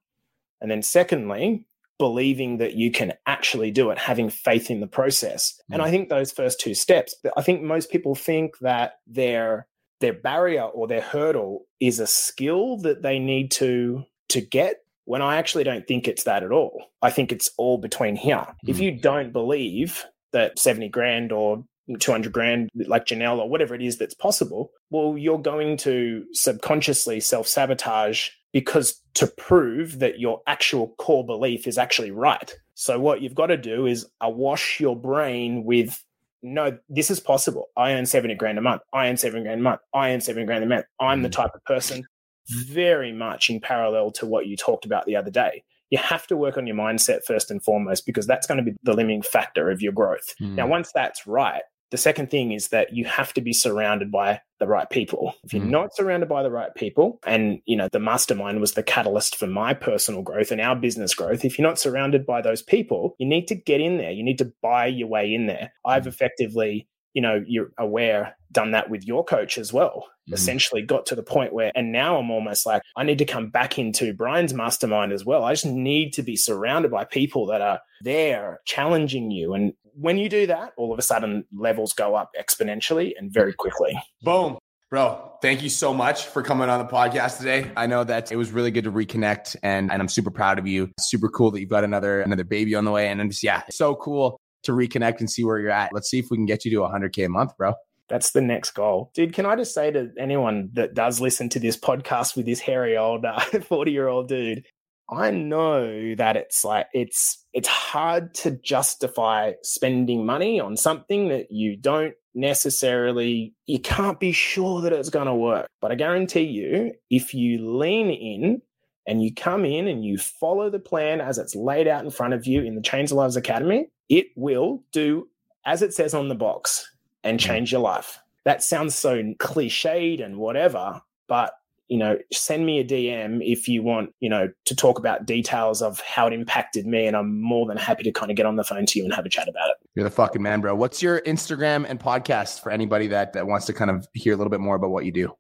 and 0.61 0.71
then 0.71 0.83
secondly 0.83 1.65
believing 2.01 2.57
that 2.57 2.73
you 2.73 2.91
can 2.91 3.13
actually 3.27 3.71
do 3.71 3.91
it, 3.91 3.99
having 3.99 4.31
faith 4.31 4.71
in 4.71 4.81
the 4.81 4.87
process. 4.87 5.61
Mm. 5.71 5.75
And 5.75 5.83
I 5.83 5.91
think 5.91 6.09
those 6.09 6.33
first 6.33 6.59
two 6.59 6.73
steps, 6.73 7.15
I 7.37 7.43
think 7.43 7.61
most 7.61 7.91
people 7.91 8.15
think 8.15 8.59
that 8.61 8.95
their 9.07 9.67
their 10.01 10.13
barrier 10.13 10.63
or 10.65 10.89
their 10.89 11.01
hurdle 11.01 11.67
is 11.79 12.01
a 12.01 12.07
skill 12.07 12.79
that 12.79 13.03
they 13.03 13.19
need 13.19 13.51
to 13.53 14.05
to 14.31 14.41
get 14.41 14.83
when 15.05 15.23
I 15.23 15.37
actually 15.37 15.65
don't 15.65 15.87
think 15.87 16.07
it's 16.07 16.25
that 16.25 16.43
at 16.43 16.53
all. 16.53 16.85
I 17.03 17.11
think 17.11 17.33
it's 17.33 17.51
all 17.59 17.79
between 17.79 18.17
here. 18.17 18.37
Mm. 18.37 18.69
If 18.69 18.79
you 18.79 18.93
don't 18.93 19.33
believe 19.33 20.05
that 20.33 20.59
70 20.59 20.89
grand 20.89 21.33
or 21.33 21.65
200 21.99 22.33
grand 22.33 22.69
like 22.75 23.07
Janelle 23.07 23.39
or 23.39 23.49
whatever 23.49 23.75
it 23.75 23.83
is 23.83 23.99
that's 23.99 24.15
possible, 24.15 24.71
well, 24.91 25.19
you're 25.19 25.41
going 25.41 25.77
to 25.79 26.25
subconsciously 26.33 27.21
self 27.21 27.49
sabotage 27.49 28.29
because 28.53 29.01
to 29.15 29.27
prove 29.27 29.99
that 29.99 30.21
your 30.21 30.41
actual 30.47 30.95
core 30.99 31.25
belief 31.27 31.67
is 31.67 31.79
actually 31.79 32.11
right. 32.11 32.55
So, 32.75 32.99
what 32.99 33.21
you've 33.21 33.35
got 33.35 33.49
to 33.49 33.57
do 33.57 33.87
is 33.87 34.07
awash 34.21 34.81
your 34.81 34.97
brain 34.97 35.65
with 35.65 36.03
no, 36.43 36.79
this 36.89 37.11
is 37.11 37.21
possible. 37.21 37.67
I 37.77 37.93
earn 37.93 38.07
70 38.07 38.35
grand 38.35 38.59
a 38.59 38.63
month. 38.63 38.83
I 38.93 39.09
earn 39.09 39.17
seven 39.17 39.43
grand 39.43 39.61
a 39.61 39.63
month. 39.63 39.81
I 39.95 40.13
earn 40.13 40.21
seven 40.21 40.47
grand 40.47 40.65
a 40.65 40.67
month. 40.67 40.87
I'm 41.01 41.23
the 41.23 41.29
mm. 41.29 41.33
type 41.33 41.51
of 41.55 41.65
person 41.65 42.05
very 42.49 43.13
much 43.13 43.51
in 43.51 43.61
parallel 43.61 44.11
to 44.13 44.27
what 44.27 44.47
you 44.47 44.57
talked 44.57 44.85
about 44.85 45.07
the 45.07 45.17
other 45.17 45.31
day. 45.31 45.63
You 45.91 45.99
have 45.99 46.27
to 46.29 46.37
work 46.37 46.57
on 46.57 46.67
your 46.67 46.77
mindset 46.77 47.25
first 47.27 47.51
and 47.51 47.63
foremost 47.63 48.07
because 48.07 48.27
that's 48.27 48.47
going 48.47 48.59
to 48.59 48.65
be 48.65 48.77
the 48.83 48.95
limiting 48.95 49.23
factor 49.23 49.71
of 49.71 49.83
your 49.83 49.93
growth. 49.93 50.35
Mm. 50.41 50.55
Now, 50.55 50.67
once 50.67 50.91
that's 50.95 51.27
right, 51.27 51.63
the 51.91 51.97
second 51.97 52.31
thing 52.31 52.53
is 52.53 52.69
that 52.69 52.95
you 52.95 53.05
have 53.05 53.33
to 53.35 53.41
be 53.41 53.53
surrounded 53.53 54.11
by 54.11 54.41
the 54.59 54.67
right 54.67 54.89
people. 54.89 55.35
If 55.45 55.53
you're 55.53 55.63
mm. 55.63 55.71
not 55.71 55.95
surrounded 55.95 56.29
by 56.29 56.43
the 56.43 56.51
right 56.51 56.75
people, 56.75 57.19
and 57.27 57.61
you 57.67 57.77
know, 57.77 57.89
the 57.91 57.99
mastermind 57.99 58.61
was 58.61 58.73
the 58.73 58.83
catalyst 58.83 59.37
for 59.37 59.47
my 59.47 59.75
personal 59.75 60.23
growth 60.23 60.53
and 60.53 60.61
our 60.61 60.77
business 60.77 61.15
growth. 61.15 61.45
If 61.45 61.59
you're 61.59 61.69
not 61.69 61.79
surrounded 61.79 62.27
by 62.27 62.43
those 62.43 62.63
people, 62.63 63.17
you 63.19 63.27
need 63.27 63.49
to 63.49 63.55
get 63.55 63.81
in 63.81 63.99
there. 63.99 64.13
You 64.13 64.23
need 64.23 64.39
to 64.39 64.53
buy 64.63 64.87
your 64.87 65.09
way 65.09 65.33
in 65.35 65.47
there. 65.47 65.73
I've 65.85 66.05
mm. 66.05 66.09
effectively 66.09 66.89
you 67.15 67.23
know, 67.23 67.43
you're 67.47 67.71
aware, 67.79 68.37
done 68.53 68.71
that 68.73 68.89
with 68.89 69.05
your 69.05 69.25
coach 69.25 69.59
as 69.59 69.73
well. 69.73 70.07
Mm-hmm. 70.07 70.35
Essentially 70.35 70.83
got 70.83 71.07
to 71.07 71.15
the 71.15 71.23
point 71.23 71.53
where, 71.53 71.73
and 71.75 71.93
now 71.93 72.19
I'm 72.19 72.31
almost 72.31 72.67
like, 72.67 72.83
I 72.97 73.03
need 73.03 73.19
to 73.19 73.25
come 73.25 73.51
back 73.51 73.79
into 73.79 74.15
Brian's 74.15 74.55
mastermind 74.55 75.13
as 75.13 75.25
well. 75.25 75.45
I 75.45 75.53
just 75.53 75.67
need 75.67 76.13
to 76.15 76.23
be 76.23 76.37
surrounded 76.37 76.91
by 76.91 77.05
people 77.05 77.47
that 77.47 77.61
are 77.61 77.81
there 78.03 78.61
challenging 78.65 79.31
you. 79.31 79.55
And 79.55 79.73
when 79.95 80.19
you 80.19 80.29
do 80.29 80.47
that, 80.47 80.73
all 80.77 80.93
of 80.93 80.99
a 80.99 81.03
sudden 81.03 81.45
levels 81.53 81.93
go 81.93 82.15
up 82.15 82.31
exponentially 82.39 83.13
and 83.19 83.33
very 83.33 83.53
quickly. 83.53 84.01
Boom. 84.23 84.59
Bro, 84.91 85.35
thank 85.41 85.63
you 85.63 85.69
so 85.69 85.95
much 85.95 86.27
for 86.27 86.43
coming 86.43 86.69
on 86.69 86.81
the 86.81 86.93
podcast 86.93 87.39
today. 87.39 87.71
I 87.77 87.87
know 87.87 88.03
that 88.03 88.33
it 88.33 88.37
was 88.37 88.51
really 88.51 88.73
good 88.73 88.85
to 88.85 88.93
reconnect 88.93 89.55
and, 89.63 89.93
and 89.93 90.03
I'm 90.03 90.09
super 90.09 90.33
proud 90.33 90.59
of 90.59 90.67
you. 90.67 90.91
Super 90.99 91.29
cool 91.29 91.53
that 91.53 91.61
you've 91.61 91.69
got 91.69 91.85
another 91.85 92.23
another 92.23 92.43
baby 92.43 92.75
on 92.75 92.85
the 92.85 92.91
way. 92.91 93.09
And 93.09 93.21
I'm 93.21 93.31
just, 93.31 93.45
yeah, 93.45 93.63
so 93.71 93.95
cool 93.95 94.41
to 94.65 94.73
reconnect 94.73 95.21
and 95.21 95.31
see 95.31 95.45
where 95.45 95.61
you're 95.61 95.71
at. 95.71 95.93
Let's 95.93 96.11
see 96.11 96.19
if 96.19 96.27
we 96.31 96.37
can 96.37 96.45
get 96.45 96.65
you 96.65 96.73
to 96.73 96.79
100K 96.79 97.27
a 97.27 97.29
month, 97.29 97.57
bro. 97.57 97.75
That's 98.09 98.33
the 98.33 98.41
next 98.41 98.73
goal. 98.73 99.13
Dude, 99.15 99.33
can 99.33 99.47
I 99.47 99.55
just 99.55 99.73
say 99.73 99.93
to 99.93 100.11
anyone 100.19 100.71
that 100.73 100.95
does 100.95 101.21
listen 101.21 101.49
to 101.51 101.61
this 101.61 101.77
podcast 101.77 102.37
with 102.37 102.45
this 102.45 102.59
hairy 102.59 102.97
old 102.97 103.25
40 103.69 103.91
uh, 103.91 103.93
year 103.93 104.09
old 104.09 104.27
dude, 104.27 104.67
I 105.11 105.31
know 105.33 106.15
that 106.15 106.37
it's 106.37 106.65
like 106.65 106.87
it's 106.93 107.45
it's 107.53 107.69
hard 107.69 108.33
to 108.35 108.53
justify 108.53 109.53
spending 109.63 110.25
money 110.25 110.61
on 110.61 110.77
something 110.77 111.29
that 111.29 111.51
you 111.51 111.77
don't 111.77 112.15
necessarily 112.33 113.53
you 113.67 113.81
can't 113.81 114.21
be 114.21 114.31
sure 114.31 114.81
that 114.83 114.93
it's 114.93 115.11
going 115.11 115.27
to 115.27 115.35
work. 115.35 115.67
But 115.81 115.91
I 115.91 115.97
guarantee 115.97 116.43
you 116.43 116.93
if 117.11 117.35
you 117.35 117.77
lean 117.77 118.11
in 118.11 118.63
and 119.07 119.23
you 119.23 119.35
come 119.35 119.65
in 119.65 119.89
and 119.89 120.05
you 120.05 120.17
follow 120.17 120.71
the 120.71 120.79
plan 120.79 121.21
as 121.21 121.39
it's 121.39 121.57
laid 121.57 121.89
out 121.89 122.05
in 122.05 122.11
front 122.11 122.35
of 122.35 122.47
you 122.47 122.63
in 122.63 122.77
the 122.77 122.83
Change 122.83 123.11
of 123.11 123.17
Lives 123.17 123.37
Academy, 123.37 123.89
it 124.09 124.29
will 124.37 124.85
do 124.93 125.29
as 125.67 125.83
it 125.83 125.93
says 125.93 126.15
on 126.15 126.29
the 126.29 126.35
box 126.37 126.89
and 127.25 127.39
mm. 127.39 127.43
change 127.43 127.73
your 127.73 127.81
life. 127.81 128.21
That 128.45 128.63
sounds 128.63 128.95
so 128.95 129.23
cliched 129.41 130.25
and 130.25 130.37
whatever, 130.39 131.03
but 131.27 131.53
you 131.91 131.99
know, 131.99 132.17
send 132.33 132.65
me 132.65 132.79
a 132.79 132.85
DM 132.85 133.41
if 133.43 133.67
you 133.67 133.83
want, 133.83 134.15
you 134.21 134.29
know, 134.29 134.49
to 134.65 134.77
talk 134.77 134.97
about 135.01 135.27
details 135.27 135.83
of 135.83 136.01
how 136.01 136.29
it 136.29 136.33
impacted 136.33 136.87
me. 136.87 137.05
And 137.05 137.17
I'm 137.17 137.43
more 137.43 137.67
than 137.67 137.77
happy 137.77 138.05
to 138.05 138.13
kind 138.13 138.31
of 138.31 138.37
get 138.37 138.47
on 138.47 138.55
the 138.55 138.63
phone 138.63 138.87
to 138.87 138.99
you 138.99 139.05
and 139.05 139.13
have 139.13 139.27
a 139.27 139.29
chat 139.29 139.49
about 139.49 139.71
it. 139.71 139.77
You're 139.97 140.05
the 140.05 140.11
fucking 140.11 140.41
man, 140.41 140.61
bro. 140.61 140.73
What's 140.77 141.03
your 141.03 141.21
Instagram 141.23 141.85
and 141.89 141.99
podcast 141.99 142.63
for 142.63 142.71
anybody 142.71 143.09
that, 143.09 143.33
that 143.33 143.49
wants 143.49 143.67
to 143.67 143.73
kind 143.73 143.91
of 143.91 144.07
hear 144.15 144.33
a 144.33 144.37
little 144.37 144.53
bit 144.53 144.61
more 144.61 144.77
about 144.77 144.91
what 144.91 145.05
you 145.05 145.11
do? 145.11 145.35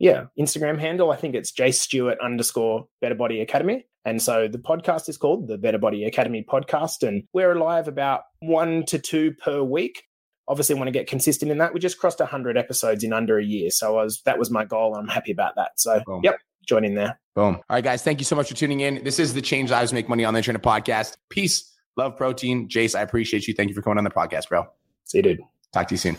Yeah, 0.00 0.24
Instagram 0.36 0.80
handle. 0.80 1.12
I 1.12 1.16
think 1.16 1.36
it's 1.36 1.52
J 1.52 1.70
Stuart 1.70 2.18
underscore 2.20 2.88
Better 3.00 3.14
Body 3.14 3.40
Academy. 3.40 3.86
And 4.04 4.20
so 4.20 4.48
the 4.48 4.58
podcast 4.58 5.08
is 5.08 5.16
called 5.16 5.46
the 5.46 5.56
Better 5.56 5.78
Body 5.78 6.04
Academy 6.04 6.44
podcast. 6.46 7.06
And 7.06 7.22
we're 7.32 7.54
live 7.54 7.86
about 7.86 8.22
one 8.40 8.84
to 8.86 8.98
two 8.98 9.34
per 9.34 9.62
week. 9.62 10.02
Obviously, 10.48 10.74
want 10.74 10.88
to 10.88 10.92
get 10.92 11.06
consistent 11.06 11.50
in 11.50 11.58
that. 11.58 11.72
We 11.72 11.80
just 11.80 11.98
crossed 11.98 12.18
100 12.20 12.58
episodes 12.58 13.04
in 13.04 13.12
under 13.12 13.38
a 13.38 13.44
year. 13.44 13.70
So 13.70 13.98
I 13.98 14.04
was, 14.04 14.22
that 14.22 14.38
was 14.38 14.50
my 14.50 14.64
goal. 14.64 14.94
And 14.94 15.08
I'm 15.08 15.14
happy 15.14 15.32
about 15.32 15.54
that. 15.56 15.72
So, 15.76 16.02
Boom. 16.04 16.20
yep, 16.24 16.38
join 16.66 16.84
in 16.84 16.94
there. 16.94 17.18
Boom. 17.34 17.54
All 17.56 17.62
right, 17.70 17.84
guys. 17.84 18.02
Thank 18.02 18.18
you 18.20 18.24
so 18.24 18.36
much 18.36 18.48
for 18.48 18.54
tuning 18.54 18.80
in. 18.80 19.02
This 19.04 19.18
is 19.18 19.34
the 19.34 19.42
Change 19.42 19.70
Lives 19.70 19.92
Make 19.92 20.08
Money 20.08 20.24
on 20.24 20.34
the 20.34 20.38
Internet 20.38 20.62
podcast. 20.62 21.16
Peace, 21.30 21.72
love, 21.96 22.16
protein. 22.16 22.68
Jase, 22.68 22.94
I 22.94 23.02
appreciate 23.02 23.46
you. 23.46 23.54
Thank 23.54 23.68
you 23.68 23.74
for 23.74 23.82
coming 23.82 23.98
on 23.98 24.04
the 24.04 24.10
podcast, 24.10 24.48
bro. 24.48 24.66
See 25.04 25.18
you, 25.18 25.22
dude. 25.22 25.40
Talk 25.72 25.88
to 25.88 25.94
you 25.94 25.98
soon. 25.98 26.16